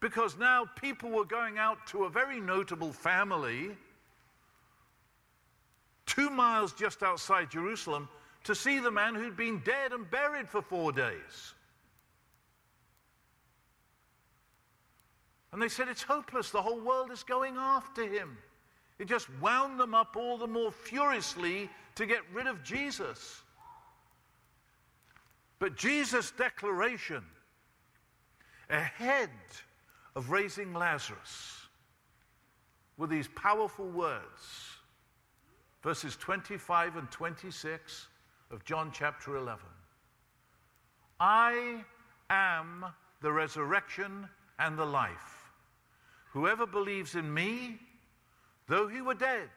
because 0.00 0.38
now 0.38 0.66
people 0.80 1.10
were 1.10 1.24
going 1.24 1.58
out 1.58 1.78
to 1.88 2.04
a 2.04 2.10
very 2.10 2.40
notable 2.40 2.92
family 2.92 3.76
two 6.06 6.30
miles 6.30 6.72
just 6.72 7.02
outside 7.02 7.50
Jerusalem 7.50 8.08
to 8.44 8.54
see 8.54 8.78
the 8.78 8.90
man 8.90 9.14
who'd 9.14 9.36
been 9.36 9.58
dead 9.64 9.92
and 9.92 10.08
buried 10.10 10.48
for 10.48 10.62
four 10.62 10.92
days. 10.92 11.54
And 15.54 15.62
they 15.62 15.68
said, 15.68 15.86
It's 15.86 16.02
hopeless. 16.02 16.50
The 16.50 16.60
whole 16.60 16.80
world 16.80 17.12
is 17.12 17.22
going 17.22 17.54
after 17.56 18.04
him. 18.08 18.36
It 18.98 19.06
just 19.06 19.28
wound 19.40 19.78
them 19.78 19.94
up 19.94 20.16
all 20.16 20.36
the 20.36 20.48
more 20.48 20.72
furiously 20.72 21.70
to 21.94 22.06
get 22.06 22.22
rid 22.32 22.48
of 22.48 22.64
Jesus. 22.64 23.40
But 25.60 25.76
Jesus' 25.76 26.32
declaration 26.32 27.22
ahead 28.68 29.30
of 30.16 30.30
raising 30.30 30.74
Lazarus 30.74 31.68
were 32.96 33.06
these 33.06 33.28
powerful 33.28 33.86
words, 33.86 34.72
verses 35.84 36.16
25 36.16 36.96
and 36.96 37.08
26 37.12 38.08
of 38.50 38.64
John 38.64 38.90
chapter 38.92 39.36
11. 39.36 39.60
I 41.20 41.84
am 42.28 42.84
the 43.22 43.30
resurrection 43.30 44.28
and 44.58 44.76
the 44.76 44.84
life. 44.84 45.33
Whoever 46.34 46.66
believes 46.66 47.14
in 47.14 47.32
me, 47.32 47.78
though 48.66 48.88
he 48.88 49.00
were 49.00 49.14
dead, 49.14 49.48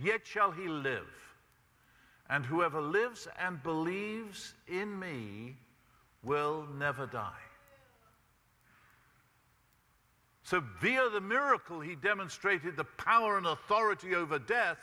yet 0.00 0.26
shall 0.26 0.50
he 0.50 0.66
live. 0.66 1.06
And 2.30 2.46
whoever 2.46 2.80
lives 2.80 3.28
and 3.38 3.62
believes 3.62 4.54
in 4.66 4.98
me 4.98 5.58
will 6.22 6.66
never 6.78 7.06
die. 7.06 7.44
So, 10.42 10.62
via 10.80 11.10
the 11.10 11.20
miracle, 11.20 11.80
he 11.80 11.96
demonstrated 11.96 12.74
the 12.74 12.84
power 12.84 13.36
and 13.36 13.46
authority 13.46 14.14
over 14.14 14.38
death. 14.38 14.78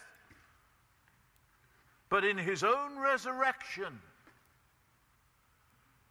But 2.10 2.24
in 2.24 2.38
his 2.38 2.64
own 2.64 2.96
resurrection, 3.00 4.00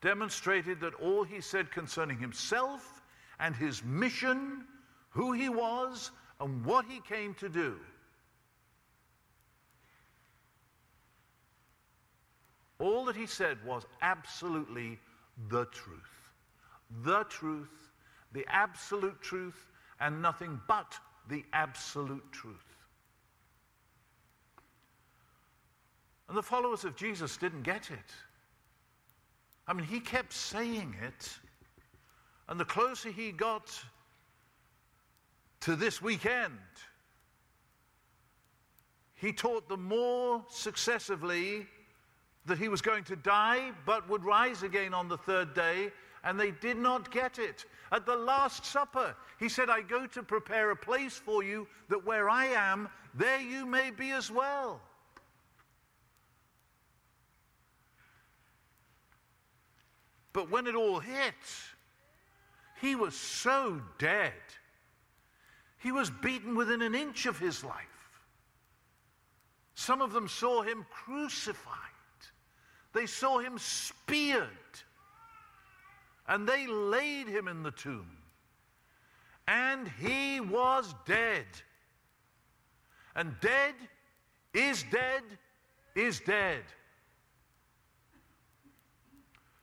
demonstrated 0.00 0.80
that 0.80 0.94
all 0.94 1.22
he 1.22 1.40
said 1.40 1.70
concerning 1.70 2.18
himself 2.18 2.97
and 3.40 3.54
his 3.54 3.84
mission, 3.84 4.64
who 5.10 5.32
he 5.32 5.48
was, 5.48 6.10
and 6.40 6.64
what 6.64 6.84
he 6.86 7.00
came 7.00 7.34
to 7.34 7.48
do. 7.48 7.76
All 12.78 13.04
that 13.06 13.16
he 13.16 13.26
said 13.26 13.58
was 13.64 13.86
absolutely 14.02 14.98
the 15.48 15.64
truth. 15.66 16.32
The 17.02 17.24
truth, 17.24 17.90
the 18.32 18.46
absolute 18.48 19.20
truth, 19.20 19.66
and 20.00 20.22
nothing 20.22 20.60
but 20.68 20.94
the 21.28 21.44
absolute 21.52 22.24
truth. 22.30 22.54
And 26.28 26.36
the 26.36 26.42
followers 26.42 26.84
of 26.84 26.94
Jesus 26.94 27.36
didn't 27.36 27.62
get 27.62 27.90
it. 27.90 28.12
I 29.66 29.72
mean, 29.72 29.86
he 29.86 30.00
kept 30.00 30.32
saying 30.32 30.94
it 31.02 31.38
and 32.48 32.58
the 32.58 32.64
closer 32.64 33.10
he 33.10 33.30
got 33.30 33.78
to 35.60 35.76
this 35.76 36.00
weekend, 36.00 36.52
he 39.14 39.32
taught 39.32 39.68
them 39.68 39.84
more 39.84 40.44
successively 40.48 41.66
that 42.46 42.58
he 42.58 42.68
was 42.68 42.80
going 42.80 43.04
to 43.04 43.16
die 43.16 43.72
but 43.84 44.08
would 44.08 44.24
rise 44.24 44.62
again 44.62 44.94
on 44.94 45.08
the 45.08 45.18
third 45.18 45.54
day, 45.54 45.90
and 46.24 46.38
they 46.38 46.52
did 46.52 46.78
not 46.78 47.10
get 47.10 47.38
it. 47.38 47.64
At 47.92 48.06
the 48.06 48.16
Last 48.16 48.64
Supper, 48.64 49.14
he 49.38 49.48
said, 49.48 49.68
I 49.68 49.82
go 49.82 50.06
to 50.06 50.22
prepare 50.22 50.70
a 50.70 50.76
place 50.76 51.16
for 51.16 51.42
you 51.42 51.66
that 51.88 52.04
where 52.06 52.30
I 52.30 52.46
am, 52.46 52.88
there 53.14 53.40
you 53.40 53.66
may 53.66 53.90
be 53.90 54.10
as 54.12 54.30
well. 54.30 54.80
But 60.32 60.50
when 60.50 60.66
it 60.66 60.74
all 60.74 61.00
hit, 61.00 61.34
he 62.80 62.94
was 62.94 63.14
so 63.14 63.80
dead. 63.98 64.32
He 65.78 65.92
was 65.92 66.10
beaten 66.10 66.54
within 66.54 66.82
an 66.82 66.94
inch 66.94 67.26
of 67.26 67.38
his 67.38 67.64
life. 67.64 68.20
Some 69.74 70.02
of 70.02 70.12
them 70.12 70.28
saw 70.28 70.62
him 70.62 70.84
crucified. 70.90 71.74
They 72.92 73.06
saw 73.06 73.38
him 73.38 73.58
speared. 73.58 74.48
And 76.26 76.48
they 76.48 76.66
laid 76.66 77.28
him 77.28 77.48
in 77.48 77.62
the 77.62 77.70
tomb. 77.70 78.10
And 79.46 79.88
he 80.00 80.40
was 80.40 80.94
dead. 81.06 81.46
And 83.14 83.34
dead 83.40 83.74
is 84.52 84.84
dead 84.90 85.22
is 85.94 86.20
dead. 86.20 86.62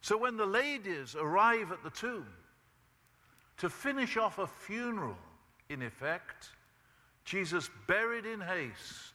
So 0.02 0.18
when 0.18 0.38
the 0.38 0.46
ladies 0.46 1.16
arrive 1.16 1.72
at 1.72 1.84
the 1.84 1.90
tomb, 1.90 2.28
to 3.58 3.70
finish 3.70 4.18
off 4.18 4.40
a 4.40 4.48
funeral, 4.48 5.18
in 5.70 5.82
effect, 5.82 6.50
Jesus 7.24 7.70
buried 7.88 8.26
in 8.26 8.40
haste 8.42 9.14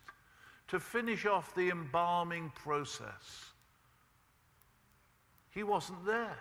to 0.68 0.80
finish 0.80 1.26
off 1.26 1.54
the 1.54 1.70
embalming 1.70 2.50
process. 2.54 3.52
He 5.50 5.62
wasn't 5.62 6.04
there. 6.06 6.38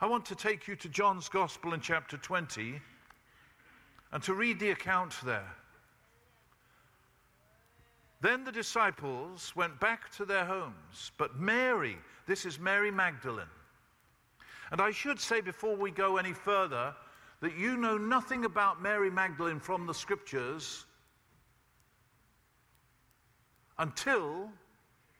I 0.00 0.06
want 0.06 0.26
to 0.26 0.34
take 0.34 0.66
you 0.66 0.76
to 0.76 0.88
John's 0.88 1.28
Gospel 1.28 1.74
in 1.74 1.80
chapter 1.80 2.16
20 2.16 2.80
and 4.12 4.22
to 4.22 4.34
read 4.34 4.58
the 4.60 4.70
account 4.70 5.14
there. 5.24 5.54
Then 8.20 8.44
the 8.44 8.52
disciples 8.52 9.52
went 9.54 9.78
back 9.80 10.10
to 10.16 10.24
their 10.24 10.44
homes, 10.44 11.12
but 11.18 11.36
Mary, 11.38 11.98
this 12.26 12.46
is 12.46 12.58
Mary 12.58 12.90
Magdalene, 12.90 13.44
and 14.70 14.80
I 14.80 14.90
should 14.90 15.20
say 15.20 15.40
before 15.40 15.76
we 15.76 15.90
go 15.90 16.16
any 16.16 16.32
further 16.32 16.94
that 17.40 17.56
you 17.56 17.76
know 17.76 17.98
nothing 17.98 18.44
about 18.44 18.82
Mary 18.82 19.10
Magdalene 19.10 19.60
from 19.60 19.86
the 19.86 19.94
scriptures 19.94 20.86
until 23.78 24.50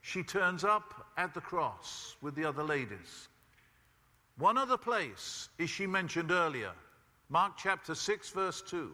she 0.01 0.23
turns 0.23 0.65
up 0.65 1.07
at 1.17 1.35
the 1.35 1.41
cross 1.41 2.17
with 2.21 2.35
the 2.35 2.45
other 2.45 2.63
ladies. 2.63 3.29
One 4.39 4.59
other 4.59 4.77
place 4.77 5.49
is 5.59 5.71
she 5.71 5.87
mentioned 5.87 6.31
earlier, 6.31 6.73
Mark 7.29 7.53
chapter 7.57 7.95
6, 7.95 8.31
verse 8.31 8.63
2, 8.63 8.91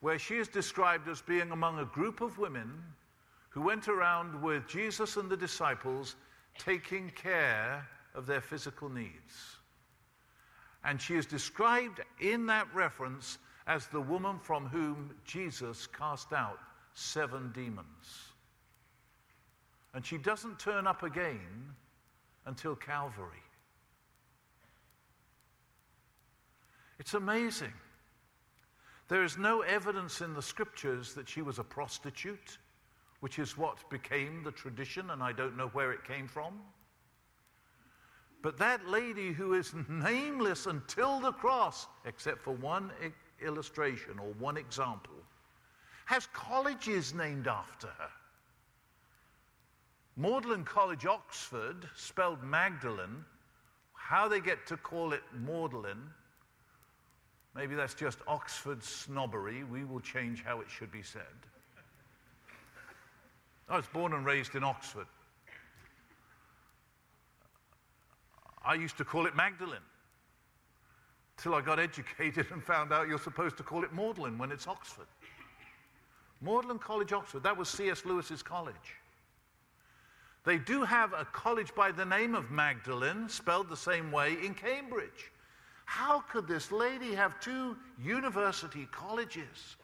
where 0.00 0.18
she 0.18 0.36
is 0.36 0.48
described 0.48 1.08
as 1.08 1.20
being 1.20 1.50
among 1.50 1.78
a 1.78 1.84
group 1.84 2.20
of 2.20 2.38
women 2.38 2.82
who 3.48 3.60
went 3.62 3.88
around 3.88 4.40
with 4.40 4.68
Jesus 4.68 5.16
and 5.16 5.28
the 5.28 5.36
disciples 5.36 6.16
taking 6.58 7.10
care 7.10 7.86
of 8.18 8.26
their 8.26 8.40
physical 8.40 8.88
needs. 8.88 9.56
And 10.84 11.00
she 11.00 11.14
is 11.14 11.24
described 11.24 12.00
in 12.20 12.46
that 12.46 12.66
reference 12.74 13.38
as 13.66 13.86
the 13.86 14.00
woman 14.00 14.38
from 14.40 14.66
whom 14.66 15.14
Jesus 15.24 15.86
cast 15.86 16.32
out 16.32 16.58
seven 16.94 17.52
demons. 17.54 18.32
And 19.94 20.04
she 20.04 20.18
doesn't 20.18 20.58
turn 20.58 20.86
up 20.86 21.04
again 21.04 21.74
until 22.44 22.74
Calvary. 22.74 23.44
It's 26.98 27.14
amazing. 27.14 27.72
There 29.06 29.22
is 29.22 29.38
no 29.38 29.60
evidence 29.60 30.20
in 30.20 30.34
the 30.34 30.42
scriptures 30.42 31.14
that 31.14 31.28
she 31.28 31.40
was 31.40 31.58
a 31.58 31.64
prostitute, 31.64 32.58
which 33.20 33.38
is 33.38 33.56
what 33.56 33.88
became 33.90 34.42
the 34.42 34.50
tradition, 34.50 35.10
and 35.10 35.22
I 35.22 35.32
don't 35.32 35.56
know 35.56 35.68
where 35.68 35.92
it 35.92 36.04
came 36.04 36.26
from. 36.26 36.54
But 38.40 38.58
that 38.58 38.88
lady 38.88 39.32
who 39.32 39.54
is 39.54 39.74
nameless 39.88 40.66
until 40.66 41.20
the 41.20 41.32
cross, 41.32 41.88
except 42.04 42.42
for 42.42 42.54
one 42.54 42.90
illustration 43.44 44.18
or 44.18 44.32
one 44.38 44.56
example, 44.56 45.14
has 46.06 46.28
colleges 46.32 47.12
named 47.14 47.48
after 47.48 47.88
her. 47.88 48.10
Magdalen 50.16 50.64
College, 50.64 51.06
Oxford, 51.06 51.88
spelled 51.94 52.42
Magdalene. 52.42 53.24
How 53.94 54.26
they 54.26 54.40
get 54.40 54.66
to 54.68 54.76
call 54.76 55.12
it 55.12 55.22
Magdalen, 55.34 55.98
maybe 57.54 57.74
that's 57.74 57.94
just 57.94 58.18
Oxford 58.26 58.82
snobbery. 58.82 59.64
We 59.64 59.84
will 59.84 60.00
change 60.00 60.42
how 60.42 60.60
it 60.60 60.70
should 60.70 60.90
be 60.90 61.02
said. 61.02 61.22
I 63.68 63.76
was 63.76 63.86
born 63.86 64.14
and 64.14 64.24
raised 64.24 64.54
in 64.54 64.64
Oxford. 64.64 65.06
I 68.68 68.74
used 68.74 68.98
to 68.98 69.04
call 69.04 69.26
it 69.26 69.34
Magdalene 69.34 69.78
till 71.38 71.54
I 71.54 71.62
got 71.62 71.80
educated 71.88 72.46
and 72.52 72.62
found 72.62 72.92
out 72.92 73.08
you're 73.08 73.18
supposed 73.18 73.56
to 73.56 73.62
call 73.62 73.82
it 73.82 73.94
Magdalen 73.94 74.36
when 74.36 74.52
it's 74.52 74.68
Oxford. 74.68 75.06
Magdalen 76.42 76.78
College, 76.78 77.12
Oxford, 77.14 77.42
that 77.42 77.56
was 77.56 77.68
C.S. 77.68 78.04
Lewis's 78.04 78.42
college. 78.42 78.94
They 80.44 80.58
do 80.58 80.84
have 80.84 81.14
a 81.14 81.24
college 81.24 81.74
by 81.74 81.90
the 81.90 82.04
name 82.04 82.34
of 82.34 82.50
Magdalen, 82.50 83.28
spelled 83.28 83.68
the 83.68 83.76
same 83.76 84.12
way, 84.12 84.36
in 84.44 84.54
Cambridge. 84.54 85.32
How 85.86 86.20
could 86.20 86.46
this 86.46 86.70
lady 86.70 87.14
have 87.14 87.40
two 87.40 87.76
university 88.02 88.86
colleges 88.92 89.76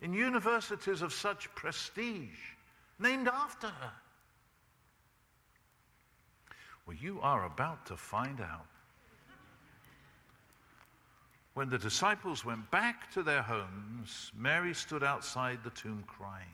in 0.00 0.14
universities 0.14 1.02
of 1.02 1.12
such 1.12 1.52
prestige 1.56 2.38
named 3.00 3.28
after 3.28 3.66
her? 3.66 3.92
Well, 6.86 6.96
you 6.96 7.20
are 7.20 7.46
about 7.46 7.84
to 7.86 7.96
find 7.96 8.40
out. 8.40 8.66
When 11.54 11.68
the 11.68 11.78
disciples 11.78 12.44
went 12.44 12.70
back 12.70 13.10
to 13.12 13.22
their 13.22 13.42
homes, 13.42 14.30
Mary 14.36 14.74
stood 14.74 15.02
outside 15.02 15.64
the 15.64 15.70
tomb 15.70 16.04
crying. 16.06 16.44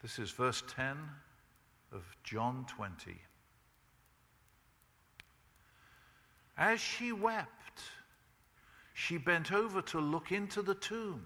This 0.00 0.18
is 0.18 0.30
verse 0.30 0.62
10 0.74 0.96
of 1.92 2.02
John 2.24 2.66
20. 2.68 3.14
As 6.56 6.80
she 6.80 7.12
wept, 7.12 7.82
she 8.94 9.16
bent 9.16 9.52
over 9.52 9.80
to 9.82 10.00
look 10.00 10.32
into 10.32 10.62
the 10.62 10.74
tomb. 10.74 11.24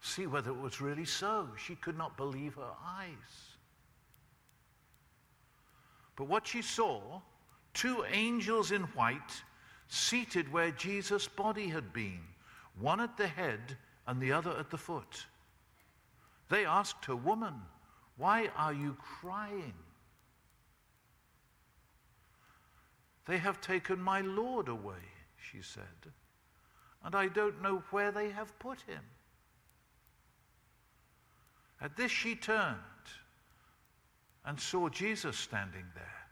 See 0.00 0.26
whether 0.26 0.50
it 0.50 0.60
was 0.60 0.80
really 0.80 1.04
so. 1.04 1.48
She 1.56 1.74
could 1.76 1.96
not 1.96 2.16
believe 2.16 2.54
her 2.54 2.74
eyes. 2.84 3.47
But 6.18 6.26
what 6.26 6.48
she 6.48 6.62
saw 6.62 7.20
two 7.74 8.04
angels 8.10 8.72
in 8.72 8.82
white 8.82 9.44
seated 9.86 10.52
where 10.52 10.72
Jesus' 10.72 11.28
body 11.28 11.68
had 11.68 11.92
been, 11.92 12.20
one 12.76 13.00
at 13.00 13.16
the 13.16 13.28
head 13.28 13.78
and 14.04 14.20
the 14.20 14.32
other 14.32 14.50
at 14.58 14.68
the 14.68 14.76
foot. 14.76 15.26
They 16.48 16.66
asked 16.66 17.04
her, 17.04 17.14
Woman, 17.14 17.54
why 18.16 18.50
are 18.56 18.72
you 18.72 18.96
crying? 19.20 19.74
They 23.26 23.38
have 23.38 23.60
taken 23.60 24.00
my 24.00 24.20
Lord 24.20 24.66
away, 24.66 25.04
she 25.36 25.62
said, 25.62 26.12
and 27.04 27.14
I 27.14 27.28
don't 27.28 27.62
know 27.62 27.84
where 27.92 28.10
they 28.10 28.30
have 28.30 28.58
put 28.58 28.80
him. 28.80 29.04
At 31.80 31.96
this 31.96 32.10
she 32.10 32.34
turned 32.34 32.76
and 34.48 34.58
saw 34.58 34.88
Jesus 34.88 35.36
standing 35.36 35.84
there. 35.94 36.26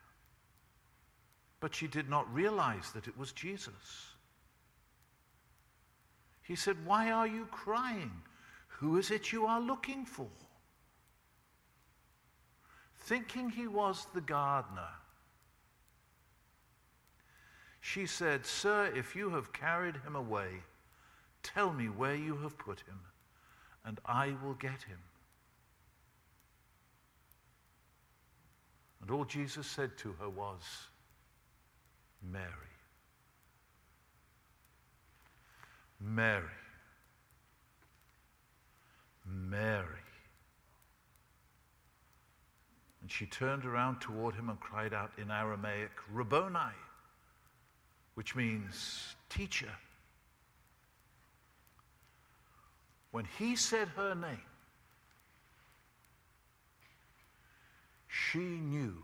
But 1.61 1.75
she 1.75 1.87
did 1.87 2.09
not 2.09 2.33
realize 2.35 2.91
that 2.93 3.07
it 3.07 3.19
was 3.19 3.31
Jesus. 3.31 4.07
He 6.43 6.57
said, 6.57 6.77
Why 6.87 7.11
are 7.11 7.27
you 7.27 7.47
crying? 7.51 8.11
Who 8.79 8.97
is 8.97 9.11
it 9.11 9.33
you 9.33 9.45
are 9.45 9.61
looking 9.61 10.07
for? 10.07 10.29
Thinking 13.01 13.51
he 13.51 13.67
was 13.67 14.07
the 14.15 14.23
gardener. 14.23 14.95
She 17.83 18.07
said, 18.07 18.47
Sir, 18.47 18.91
if 18.97 19.15
you 19.15 19.29
have 19.31 19.53
carried 19.53 19.97
him 19.97 20.17
away, 20.17 20.63
tell 21.43 21.71
me 21.71 21.87
where 21.87 22.17
you 22.17 22.39
have 22.39 22.57
put 22.57 22.81
him, 22.81 22.99
and 23.85 24.01
I 24.07 24.35
will 24.43 24.55
get 24.55 24.85
him. 24.85 25.01
And 29.07 29.15
all 29.15 29.25
Jesus 29.25 29.69
said 29.69 29.97
to 29.99 30.17
her 30.19 30.29
was, 30.29 30.63
Mary. 32.29 32.51
Mary. 36.01 36.43
Mary. 39.25 39.87
And 43.01 43.09
she 43.09 43.27
turned 43.27 43.65
around 43.65 44.01
toward 44.01 44.35
him 44.35 44.49
and 44.49 44.59
cried 44.59 44.93
out 44.93 45.13
in 45.19 45.31
Aramaic, 45.31 45.93
Rabboni, 46.13 46.75
which 48.17 48.35
means 48.35 49.15
teacher. 49.29 49.71
When 53.13 53.29
he 53.39 53.55
said 53.55 53.87
her 53.95 54.17
name, 54.17 54.41
she 58.37 58.43
knew 58.43 58.99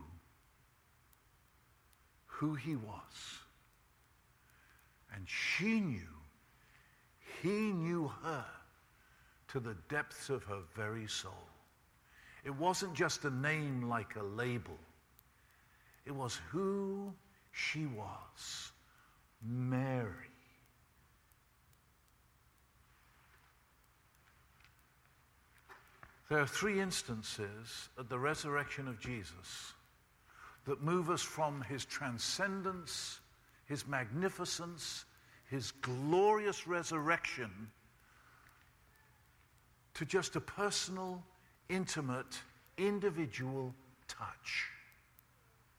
who 2.27 2.55
he 2.55 2.77
was. 2.77 3.39
And 5.15 5.27
she 5.27 5.81
knew, 5.81 6.15
he 7.43 7.73
knew 7.73 8.13
her 8.23 8.45
to 9.49 9.61
the 9.61 9.77
depths 9.89 10.29
of 10.29 10.43
her 10.45 10.61
very 10.77 11.07
soul. 11.07 11.49
It 12.45 12.55
wasn't 12.55 12.93
just 12.93 13.25
a 13.25 13.31
name 13.31 13.89
like 13.89 14.17
a 14.17 14.23
label, 14.23 14.79
it 16.05 16.13
was 16.13 16.39
who 16.51 17.13
she 17.53 17.87
was 17.87 18.73
Mary. 19.43 20.32
There 26.33 26.41
are 26.41 26.47
three 26.47 26.81
instances 26.81 27.91
at 27.99 28.09
the 28.09 28.19
resurrection 28.19 28.89
of 28.89 28.99
Jesus 28.99 29.75
that 30.65 30.81
move 30.81 31.11
us 31.11 31.21
from 31.21 31.61
his 31.61 31.85
transcendence, 31.85 33.21
his 33.67 33.87
magnificence, 33.87 35.05
his 35.51 35.73
glorious 35.83 36.67
resurrection 36.67 37.51
to 39.93 40.07
just 40.07 40.35
a 40.35 40.41
personal, 40.41 41.23
intimate, 41.69 42.41
individual 42.79 43.75
touch. 44.09 44.71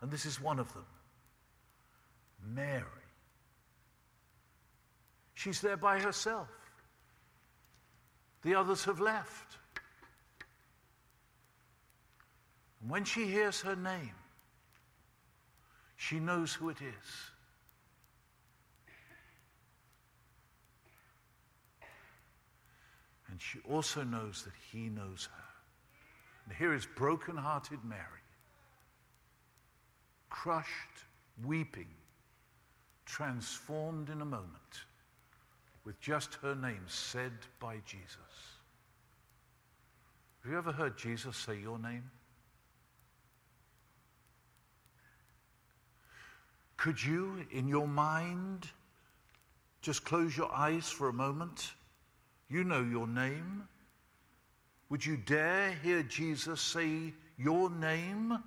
And 0.01 0.11
this 0.11 0.27
is 0.27 0.39
one 0.39 0.59
of 0.59 0.71
them 0.75 0.85
Mary. 2.53 2.83
She's 5.33 5.61
there 5.61 5.77
by 5.77 5.97
herself, 5.97 6.49
the 8.43 8.53
others 8.53 8.83
have 8.83 8.99
left. 8.99 9.57
And 12.72 12.72
when 12.87 13.03
she 13.05 13.25
hears 13.27 13.61
her 13.61 13.75
name, 13.75 14.15
she 15.95 16.19
knows 16.19 16.53
who 16.53 16.69
it 16.69 16.81
is. 16.81 17.31
And 23.29 23.41
she 23.41 23.59
also 23.69 24.03
knows 24.03 24.43
that 24.43 24.53
he 24.71 24.89
knows 24.89 25.29
her. 25.33 25.43
And 26.45 26.55
here 26.55 26.73
is 26.73 26.85
broken-hearted 26.85 27.79
Mary, 27.83 28.01
crushed, 30.29 30.69
weeping, 31.45 31.87
transformed 33.05 34.09
in 34.09 34.21
a 34.21 34.25
moment 34.25 34.85
with 35.85 35.99
just 35.99 36.35
her 36.35 36.53
name 36.53 36.83
said 36.87 37.31
by 37.59 37.77
Jesus. 37.85 38.17
Have 40.43 40.51
you 40.51 40.57
ever 40.57 40.71
heard 40.71 40.97
Jesus 40.97 41.37
say 41.37 41.57
your 41.59 41.79
name? 41.79 42.11
Could 46.77 47.03
you, 47.03 47.45
in 47.51 47.67
your 47.67 47.87
mind, 47.87 48.67
just 49.81 50.03
close 50.05 50.35
your 50.35 50.53
eyes 50.53 50.89
for 50.89 51.09
a 51.09 51.13
moment? 51.13 51.73
You 52.49 52.63
know 52.63 52.81
your 52.81 53.07
name. 53.07 53.67
Would 54.89 55.05
you 55.05 55.17
dare 55.17 55.71
hear 55.83 56.03
Jesus 56.03 56.61
say 56.61 57.13
your 57.37 57.69
name 57.69 58.37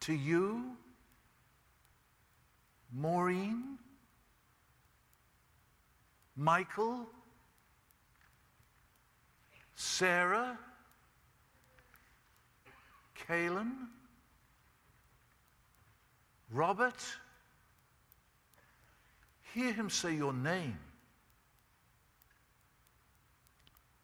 to 0.00 0.14
you? 0.14 0.76
Maureen? 2.92 3.78
Michael? 6.36 7.06
Sarah? 9.74 10.58
Kalen? 13.28 13.72
Robert? 16.50 17.02
Hear 19.54 19.72
him 19.72 19.90
say 19.90 20.14
your 20.14 20.32
name 20.32 20.78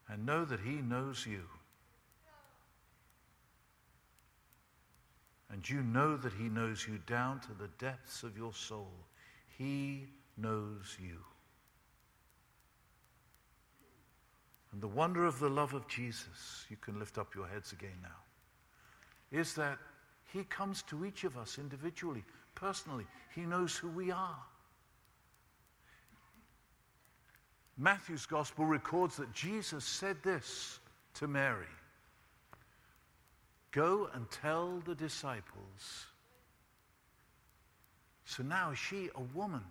and 0.08 0.26
know 0.26 0.44
that 0.44 0.60
he 0.60 0.76
knows 0.76 1.26
you. 1.26 1.42
And 5.50 5.68
you 5.68 5.82
know 5.82 6.16
that 6.16 6.32
he 6.34 6.48
knows 6.48 6.86
you 6.86 6.98
down 7.06 7.40
to 7.40 7.54
the 7.54 7.68
depths 7.78 8.22
of 8.22 8.36
your 8.36 8.52
soul. 8.52 8.92
He 9.56 10.08
knows 10.36 10.96
you. 11.00 11.18
And 14.72 14.82
the 14.82 14.88
wonder 14.88 15.24
of 15.24 15.38
the 15.38 15.48
love 15.48 15.72
of 15.72 15.88
Jesus, 15.88 16.66
you 16.68 16.76
can 16.76 16.98
lift 16.98 17.16
up 17.16 17.34
your 17.34 17.46
heads 17.46 17.72
again 17.72 17.96
now, 18.02 19.38
is 19.38 19.54
that 19.54 19.78
he 20.32 20.44
comes 20.44 20.82
to 20.82 21.06
each 21.06 21.24
of 21.24 21.38
us 21.38 21.58
individually, 21.58 22.22
personally. 22.54 23.06
He 23.34 23.42
knows 23.42 23.74
who 23.76 23.88
we 23.88 24.10
are. 24.10 24.36
Matthew's 27.78 28.26
gospel 28.26 28.64
records 28.64 29.16
that 29.16 29.32
Jesus 29.32 29.84
said 29.84 30.16
this 30.22 30.80
to 31.14 31.28
Mary 31.28 31.66
Go 33.70 34.08
and 34.14 34.28
tell 34.30 34.82
the 34.84 34.94
disciples. 34.94 36.06
So 38.24 38.42
now 38.42 38.74
she, 38.74 39.08
a 39.14 39.22
woman, 39.36 39.64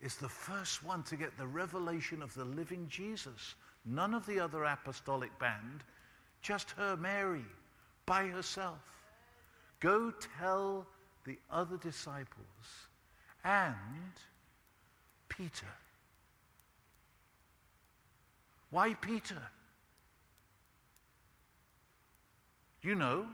is 0.00 0.16
the 0.16 0.28
first 0.28 0.84
one 0.84 1.02
to 1.04 1.16
get 1.16 1.36
the 1.38 1.46
revelation 1.46 2.22
of 2.22 2.34
the 2.34 2.44
living 2.44 2.86
Jesus. 2.88 3.54
None 3.84 4.14
of 4.14 4.26
the 4.26 4.40
other 4.40 4.64
apostolic 4.64 5.36
band, 5.38 5.84
just 6.42 6.70
her, 6.72 6.96
Mary, 6.96 7.44
by 8.06 8.26
herself. 8.26 8.78
Go 9.80 10.12
tell 10.38 10.86
the 11.24 11.38
other 11.50 11.76
disciples 11.76 12.88
and 13.44 13.74
Peter. 15.28 15.66
Why 18.70 18.94
Peter? 18.94 19.42
You 22.82 22.94
know 22.94 23.26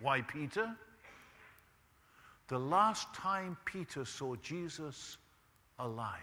why 0.00 0.22
Peter? 0.22 0.74
The 2.48 2.58
last 2.58 3.12
time 3.14 3.56
Peter 3.64 4.04
saw 4.04 4.34
Jesus 4.36 5.18
alive, 5.78 6.18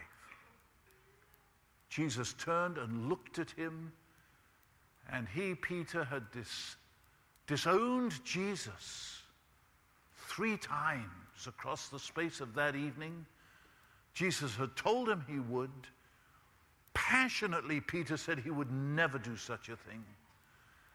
Jesus 1.90 2.34
turned 2.34 2.78
and 2.78 3.08
looked 3.08 3.40
at 3.40 3.52
him, 3.52 3.92
and 5.12 5.28
he, 5.34 5.56
Peter, 5.56 6.04
had 6.04 6.30
dis- 6.32 6.76
disowned 7.46 8.14
Jesus 8.26 9.22
three 10.28 10.58
times 10.58 11.48
across 11.48 11.88
the 11.88 12.00
space 12.00 12.42
of 12.42 12.54
that 12.56 12.76
evening. 12.76 13.26
Jesus 14.14 14.56
had 14.56 14.76
told 14.76 15.08
him 15.08 15.24
he 15.30 15.40
would. 15.40 15.70
Passionately, 16.98 17.80
Peter 17.80 18.18
said 18.18 18.40
he 18.40 18.50
would 18.50 18.72
never 18.72 19.20
do 19.20 19.38
such 19.38 19.70
a 19.70 19.76
thing. 19.76 20.04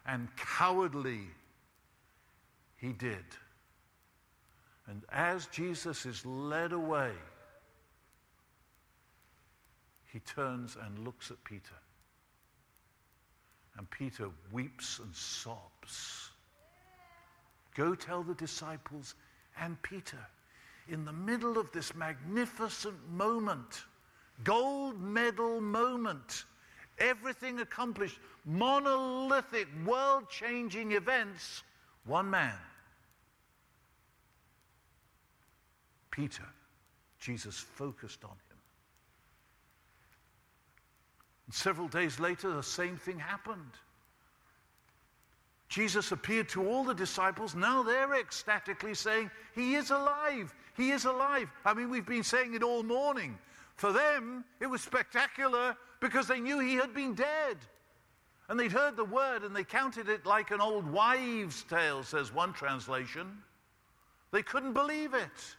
And 0.04 0.26
cowardly, 0.36 1.20
he 2.76 2.92
did. 2.92 3.24
And 4.88 5.04
as 5.10 5.46
Jesus 5.46 6.04
is 6.04 6.26
led 6.26 6.72
away, 6.72 7.12
he 10.12 10.18
turns 10.18 10.76
and 10.84 10.98
looks 11.04 11.30
at 11.30 11.42
Peter. 11.44 11.78
And 13.78 13.88
Peter 13.88 14.28
weeps 14.50 14.98
and 14.98 15.14
sobs. 15.14 16.30
Go 17.76 17.94
tell 17.94 18.24
the 18.24 18.34
disciples 18.34 19.14
and 19.56 19.80
Peter, 19.82 20.18
in 20.88 21.04
the 21.04 21.12
middle 21.12 21.58
of 21.58 21.70
this 21.70 21.94
magnificent 21.94 22.96
moment, 23.08 23.84
gold 24.44 25.00
medal 25.00 25.60
moment, 25.60 26.44
everything 26.98 27.60
accomplished, 27.60 28.18
monolithic, 28.44 29.68
world 29.86 30.28
changing 30.28 30.92
events, 30.92 31.62
one 32.04 32.28
man. 32.30 32.58
Peter, 36.10 36.46
Jesus 37.18 37.58
focused 37.58 38.24
on 38.24 38.30
him. 38.30 38.58
And 41.46 41.54
several 41.54 41.88
days 41.88 42.20
later, 42.20 42.50
the 42.50 42.62
same 42.62 42.96
thing 42.96 43.18
happened. 43.18 43.72
Jesus 45.68 46.12
appeared 46.12 46.50
to 46.50 46.68
all 46.68 46.84
the 46.84 46.94
disciples. 46.94 47.54
Now 47.54 47.82
they're 47.82 48.20
ecstatically 48.20 48.92
saying, 48.92 49.30
He 49.54 49.74
is 49.74 49.90
alive. 49.90 50.54
He 50.76 50.90
is 50.90 51.06
alive. 51.06 51.50
I 51.64 51.72
mean, 51.72 51.88
we've 51.88 52.06
been 52.06 52.22
saying 52.22 52.54
it 52.54 52.62
all 52.62 52.82
morning. 52.82 53.38
For 53.82 53.92
them, 53.92 54.44
it 54.60 54.68
was 54.68 54.80
spectacular 54.80 55.76
because 55.98 56.28
they 56.28 56.38
knew 56.38 56.60
he 56.60 56.76
had 56.76 56.94
been 56.94 57.16
dead. 57.16 57.56
And 58.48 58.60
they'd 58.60 58.70
heard 58.70 58.94
the 58.94 59.04
word 59.04 59.42
and 59.42 59.56
they 59.56 59.64
counted 59.64 60.08
it 60.08 60.24
like 60.24 60.52
an 60.52 60.60
old 60.60 60.86
wives' 60.86 61.64
tale, 61.64 62.04
says 62.04 62.32
one 62.32 62.52
translation. 62.52 63.38
They 64.30 64.44
couldn't 64.44 64.74
believe 64.74 65.14
it. 65.14 65.56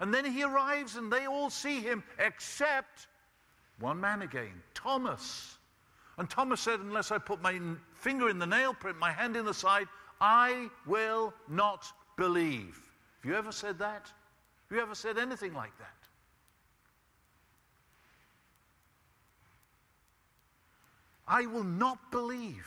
And 0.00 0.12
then 0.12 0.24
he 0.24 0.42
arrives 0.42 0.96
and 0.96 1.12
they 1.12 1.26
all 1.26 1.48
see 1.48 1.78
him 1.78 2.02
except 2.18 3.06
one 3.78 4.00
man 4.00 4.22
again, 4.22 4.64
Thomas. 4.74 5.58
And 6.18 6.28
Thomas 6.28 6.60
said, 6.60 6.80
Unless 6.80 7.12
I 7.12 7.18
put 7.18 7.40
my 7.40 7.60
finger 7.94 8.28
in 8.28 8.40
the 8.40 8.48
nail 8.48 8.74
print, 8.74 8.98
my 8.98 9.12
hand 9.12 9.36
in 9.36 9.44
the 9.44 9.54
side, 9.54 9.86
I 10.20 10.70
will 10.88 11.32
not 11.48 11.86
believe. 12.16 12.80
Have 13.22 13.30
you 13.30 13.36
ever 13.36 13.52
said 13.52 13.78
that? 13.78 14.10
Have 14.68 14.76
you 14.76 14.80
ever 14.80 14.96
said 14.96 15.18
anything 15.18 15.54
like 15.54 15.78
that? 15.78 16.01
I 21.26 21.46
will 21.46 21.64
not 21.64 22.10
believe. 22.10 22.66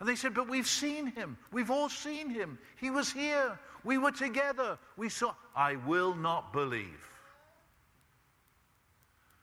And 0.00 0.08
they 0.08 0.16
said, 0.16 0.34
But 0.34 0.48
we've 0.48 0.66
seen 0.66 1.06
him. 1.06 1.36
We've 1.52 1.70
all 1.70 1.88
seen 1.88 2.30
him. 2.30 2.58
He 2.80 2.90
was 2.90 3.10
here. 3.10 3.58
We 3.84 3.98
were 3.98 4.12
together. 4.12 4.78
We 4.96 5.08
saw. 5.08 5.34
I 5.54 5.76
will 5.76 6.14
not 6.14 6.52
believe. 6.52 7.10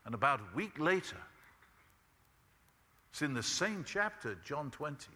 And 0.04 0.14
about 0.14 0.40
a 0.40 0.56
week 0.56 0.78
later, 0.78 1.16
it's 3.10 3.22
in 3.22 3.34
the 3.34 3.42
same 3.42 3.84
chapter, 3.86 4.36
John 4.44 4.70
20. 4.70 5.08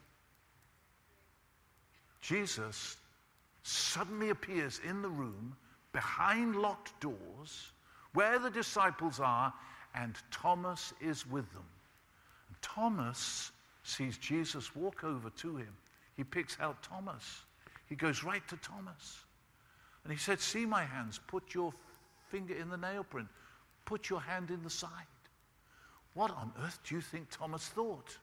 Jesus 2.21 2.97
suddenly 3.63 4.31
appears 4.31 4.81
in 4.89 5.03
the 5.03 5.09
room 5.09 5.57
behind 5.93 6.57
locked 6.57 6.99
doors 7.01 7.73
where 8.13 8.39
the 8.39 8.51
disciples 8.51 9.21
are, 9.21 9.53
and 9.95 10.15
Thomas 10.31 10.93
is 11.01 11.27
with 11.27 11.51
them. 11.53 11.65
Thomas 12.63 13.53
sees 13.83 14.19
Jesus 14.19 14.75
walk 14.75 15.05
over 15.05 15.31
to 15.31 15.57
him. 15.57 15.75
He 16.17 16.25
picks 16.25 16.59
out 16.61 16.83
Thomas. 16.83 17.43
He 17.89 17.95
goes 17.95 18.25
right 18.25 18.47
to 18.49 18.57
Thomas. 18.57 19.25
And 20.05 20.13
he 20.13 20.19
said, 20.19 20.41
See 20.41 20.67
my 20.67 20.85
hands. 20.85 21.21
Put 21.27 21.55
your 21.55 21.73
finger 22.29 22.55
in 22.55 22.69
the 22.69 22.77
nail 22.77 23.05
print. 23.05 23.29
Put 23.85 24.11
your 24.11 24.21
hand 24.21 24.51
in 24.51 24.63
the 24.63 24.71
side. 24.71 24.91
What 26.15 26.31
on 26.31 26.53
earth 26.65 26.79
do 26.85 26.95
you 26.95 27.01
think 27.01 27.29
Thomas 27.31 27.69
thought? 27.69 28.17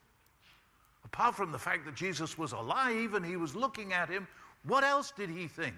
Apart 1.06 1.36
from 1.36 1.52
the 1.52 1.60
fact 1.60 1.86
that 1.86 1.96
Jesus 1.96 2.38
was 2.38 2.54
alive 2.54 3.13
and 3.13 3.26
he 3.26 3.38
was 3.38 3.56
looking 3.56 3.93
at 3.93 4.10
him, 4.10 4.28
what 4.65 4.84
else 4.84 5.12
did 5.15 5.30
he 5.30 5.48
think? 5.48 5.76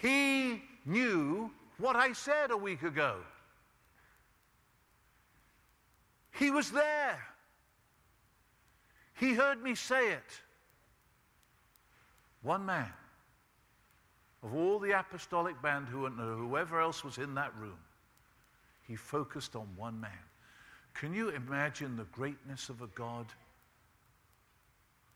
He 0.00 0.62
knew 0.86 1.50
what 1.78 1.96
I 1.96 2.12
said 2.12 2.50
a 2.50 2.56
week 2.56 2.82
ago. 2.82 3.16
He 6.32 6.50
was 6.50 6.70
there. 6.70 7.18
He 9.14 9.34
heard 9.34 9.62
me 9.62 9.74
say 9.74 10.12
it. 10.12 10.40
One 12.42 12.66
man 12.66 12.92
of 14.42 14.54
all 14.54 14.78
the 14.78 14.98
apostolic 14.98 15.60
band, 15.62 15.88
who, 15.88 16.08
whoever 16.08 16.80
else 16.80 17.04
was 17.04 17.18
in 17.18 17.34
that 17.34 17.54
room, 17.56 17.78
he 18.86 18.96
focused 18.96 19.54
on 19.54 19.68
one 19.76 20.00
man. 20.00 20.10
Can 20.94 21.14
you 21.14 21.28
imagine 21.30 21.96
the 21.96 22.04
greatness 22.04 22.68
of 22.68 22.82
a 22.82 22.88
God 22.88 23.26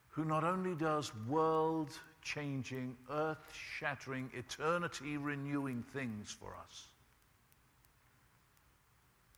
who 0.08 0.24
not 0.24 0.44
only 0.44 0.74
does 0.74 1.12
world 1.28 1.90
changing, 2.22 2.96
earth 3.10 3.52
shattering, 3.52 4.30
eternity 4.32 5.16
renewing 5.16 5.84
things 5.92 6.30
for 6.30 6.54
us, 6.56 6.86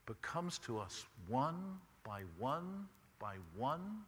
but 0.09 0.21
comes 0.23 0.57
to 0.57 0.79
us 0.79 1.05
one 1.29 1.79
by 2.03 2.23
one 2.39 2.89
by 3.21 3.35
one, 3.55 3.99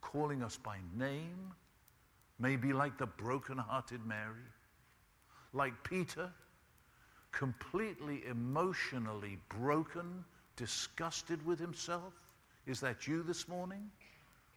calling 0.00 0.42
us 0.42 0.56
by 0.56 0.78
name, 0.96 1.52
maybe 2.38 2.72
like 2.72 2.96
the 2.96 3.04
broken-hearted 3.04 4.00
Mary, 4.06 4.48
like 5.52 5.74
Peter, 5.82 6.30
completely 7.30 8.22
emotionally 8.26 9.38
broken, 9.60 10.24
disgusted 10.56 11.44
with 11.44 11.58
himself. 11.58 12.14
Is 12.66 12.80
that 12.80 13.06
you 13.06 13.22
this 13.22 13.48
morning? 13.48 13.90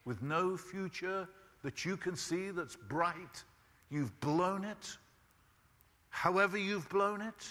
With 0.05 0.21
no 0.21 0.55
future 0.55 1.27
that 1.63 1.83
you 1.83 1.97
can 1.97 2.15
see 2.15 2.51
that's 2.51 2.77
bright? 2.77 3.43
You've 3.91 4.17
blown 4.21 4.63
it? 4.63 4.97
However, 6.09 6.57
you've 6.57 6.87
blown 6.87 7.21
it? 7.21 7.49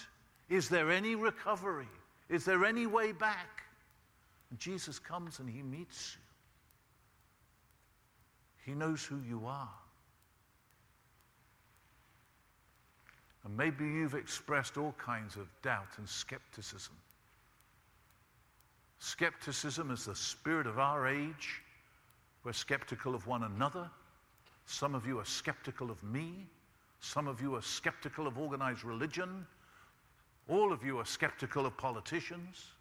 Is 0.49 0.69
there 0.69 0.89
any 0.89 1.13
recovery? 1.13 1.85
Is 2.29 2.45
there 2.45 2.63
any 2.65 2.85
way 2.85 3.11
back? 3.11 3.63
And 4.49 4.59
Jesus 4.59 4.99
comes 4.99 5.39
and 5.39 5.49
he 5.49 5.61
meets 5.61 6.15
you. 6.15 6.21
He 8.71 8.77
knows 8.77 9.03
who 9.03 9.19
you 9.27 9.45
are. 9.47 9.69
And 13.43 13.57
maybe 13.57 13.85
you've 13.85 14.15
expressed 14.15 14.77
all 14.77 14.93
kinds 15.03 15.35
of 15.35 15.47
doubt 15.63 15.87
and 15.97 16.07
skepticism. 16.07 16.93
Skepticism 18.99 19.91
is 19.91 20.05
the 20.05 20.15
spirit 20.15 20.67
of 20.67 20.77
our 20.77 21.07
age. 21.07 21.61
We're 22.43 22.53
skeptical 22.53 23.15
of 23.15 23.25
one 23.27 23.43
another. 23.43 23.89
Some 24.65 24.93
of 24.93 25.07
you 25.07 25.19
are 25.19 25.25
skeptical 25.25 25.89
of 25.89 26.03
me. 26.03 26.45
Some 26.99 27.27
of 27.27 27.41
you 27.41 27.55
are 27.55 27.61
skeptical 27.61 28.27
of 28.27 28.37
organized 28.37 28.83
religion. 28.83 29.47
All 30.49 30.73
of 30.73 30.83
you 30.83 30.97
are 30.97 31.05
skeptical 31.05 31.67
of 31.67 31.77
politicians. 31.77 32.71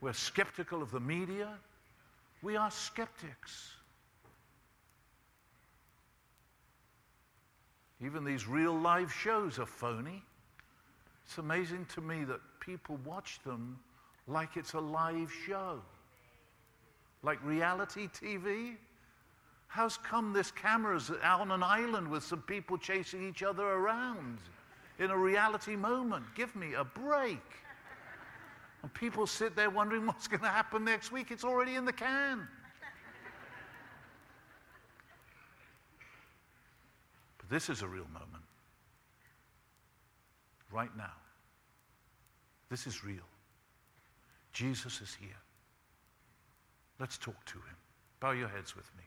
We're 0.00 0.14
skeptical 0.14 0.80
of 0.82 0.90
the 0.90 1.00
media. 1.00 1.50
We 2.42 2.56
are 2.56 2.70
skeptics. 2.70 3.72
Even 8.02 8.24
these 8.24 8.48
real 8.48 8.72
live 8.72 9.12
shows 9.12 9.58
are 9.58 9.66
phony. 9.66 10.22
It's 11.26 11.36
amazing 11.36 11.86
to 11.94 12.00
me 12.00 12.24
that 12.24 12.40
people 12.60 12.98
watch 13.04 13.40
them 13.44 13.78
like 14.26 14.56
it's 14.56 14.72
a 14.72 14.80
live 14.80 15.30
show, 15.46 15.82
like 17.22 17.44
reality 17.44 18.08
TV. 18.08 18.76
How's 19.66 19.98
come 19.98 20.32
this 20.32 20.50
camera's 20.50 21.12
out 21.22 21.42
on 21.42 21.50
an 21.50 21.62
island 21.62 22.08
with 22.08 22.24
some 22.24 22.40
people 22.40 22.78
chasing 22.78 23.28
each 23.28 23.42
other 23.42 23.64
around 23.64 24.38
in 25.00 25.10
a 25.10 25.16
reality 25.16 25.74
moment? 25.74 26.24
Give 26.36 26.54
me 26.54 26.74
a 26.74 26.84
break. 26.84 27.42
And 28.82 28.94
people 28.94 29.26
sit 29.26 29.56
there 29.56 29.70
wondering 29.70 30.06
what's 30.06 30.28
going 30.28 30.42
to 30.42 30.48
happen 30.48 30.84
next 30.84 31.10
week. 31.10 31.30
It's 31.30 31.44
already 31.44 31.74
in 31.74 31.84
the 31.84 31.92
can. 31.92 32.46
But 37.38 37.48
this 37.50 37.68
is 37.68 37.82
a 37.82 37.88
real 37.88 38.06
moment. 38.12 38.44
Right 40.70 40.94
now. 40.96 41.12
This 42.68 42.86
is 42.86 43.02
real. 43.02 43.16
Jesus 44.52 45.00
is 45.00 45.16
here. 45.18 45.30
Let's 46.98 47.18
talk 47.18 47.44
to 47.46 47.54
him. 47.54 47.76
Bow 48.20 48.32
your 48.32 48.48
heads 48.48 48.76
with 48.76 48.88
me. 48.96 49.04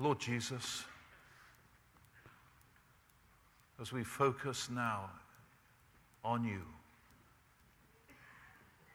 Lord 0.00 0.20
Jesus, 0.20 0.84
as 3.80 3.92
we 3.92 4.04
focus 4.04 4.70
now 4.70 5.10
on 6.24 6.44
you, 6.44 6.62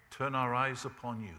turn 0.09 0.33
our 0.33 0.55
eyes 0.55 0.85
upon 0.85 1.21
you, 1.21 1.35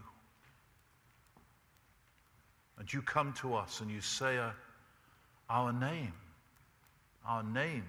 and 2.77 2.93
you 2.93 3.01
come 3.01 3.33
to 3.33 3.55
us 3.55 3.81
and 3.81 3.89
you 3.89 4.01
say 4.01 4.37
uh, 4.37 4.51
our 5.49 5.73
name, 5.73 6.13
our 7.27 7.41
names. 7.41 7.85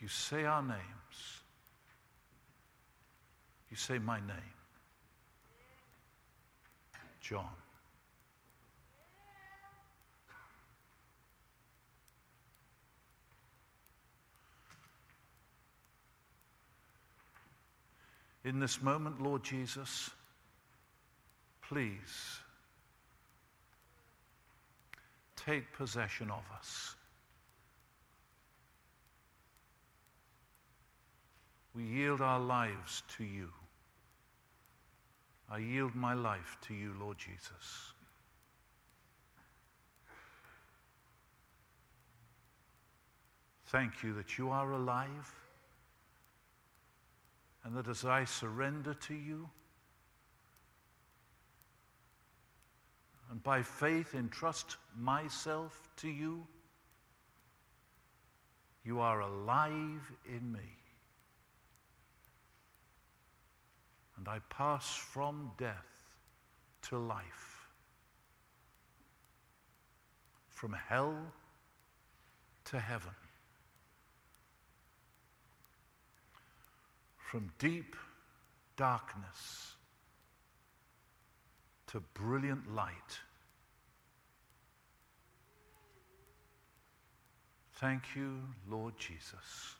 You 0.00 0.08
say 0.08 0.44
our 0.44 0.62
names. 0.62 0.78
You 3.70 3.76
say 3.76 3.98
my 3.98 4.18
name. 4.18 4.54
John. 7.20 7.44
In 18.44 18.60
this 18.60 18.80
moment, 18.80 19.20
Lord 19.20 19.44
Jesus, 19.44 20.08
please 21.60 22.40
take 25.36 25.70
possession 25.74 26.30
of 26.30 26.42
us. 26.56 26.94
We 31.78 31.84
yield 31.84 32.20
our 32.20 32.40
lives 32.40 33.04
to 33.18 33.24
you. 33.24 33.50
I 35.48 35.58
yield 35.58 35.94
my 35.94 36.12
life 36.12 36.56
to 36.62 36.74
you, 36.74 36.92
Lord 36.98 37.18
Jesus. 37.18 37.92
Thank 43.66 44.02
you 44.02 44.12
that 44.14 44.38
you 44.38 44.50
are 44.50 44.72
alive 44.72 45.32
and 47.62 47.76
that 47.76 47.86
as 47.86 48.04
I 48.04 48.24
surrender 48.24 48.94
to 48.94 49.14
you 49.14 49.48
and 53.30 53.40
by 53.44 53.62
faith 53.62 54.16
entrust 54.16 54.78
myself 54.98 55.88
to 55.98 56.08
you, 56.08 56.44
you 58.84 58.98
are 58.98 59.20
alive 59.20 60.10
in 60.26 60.50
me. 60.50 60.77
And 64.18 64.28
I 64.28 64.40
pass 64.50 64.96
from 64.96 65.52
death 65.58 65.86
to 66.82 66.98
life, 66.98 67.68
from 70.48 70.72
hell 70.88 71.16
to 72.66 72.80
heaven, 72.80 73.14
from 77.16 77.50
deep 77.58 77.94
darkness 78.76 79.74
to 81.86 82.00
brilliant 82.14 82.74
light. 82.74 83.20
Thank 87.74 88.16
you, 88.16 88.40
Lord 88.68 88.94
Jesus, 88.98 89.76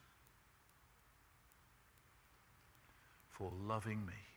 for 3.30 3.50
loving 3.66 4.06
me. 4.06 4.27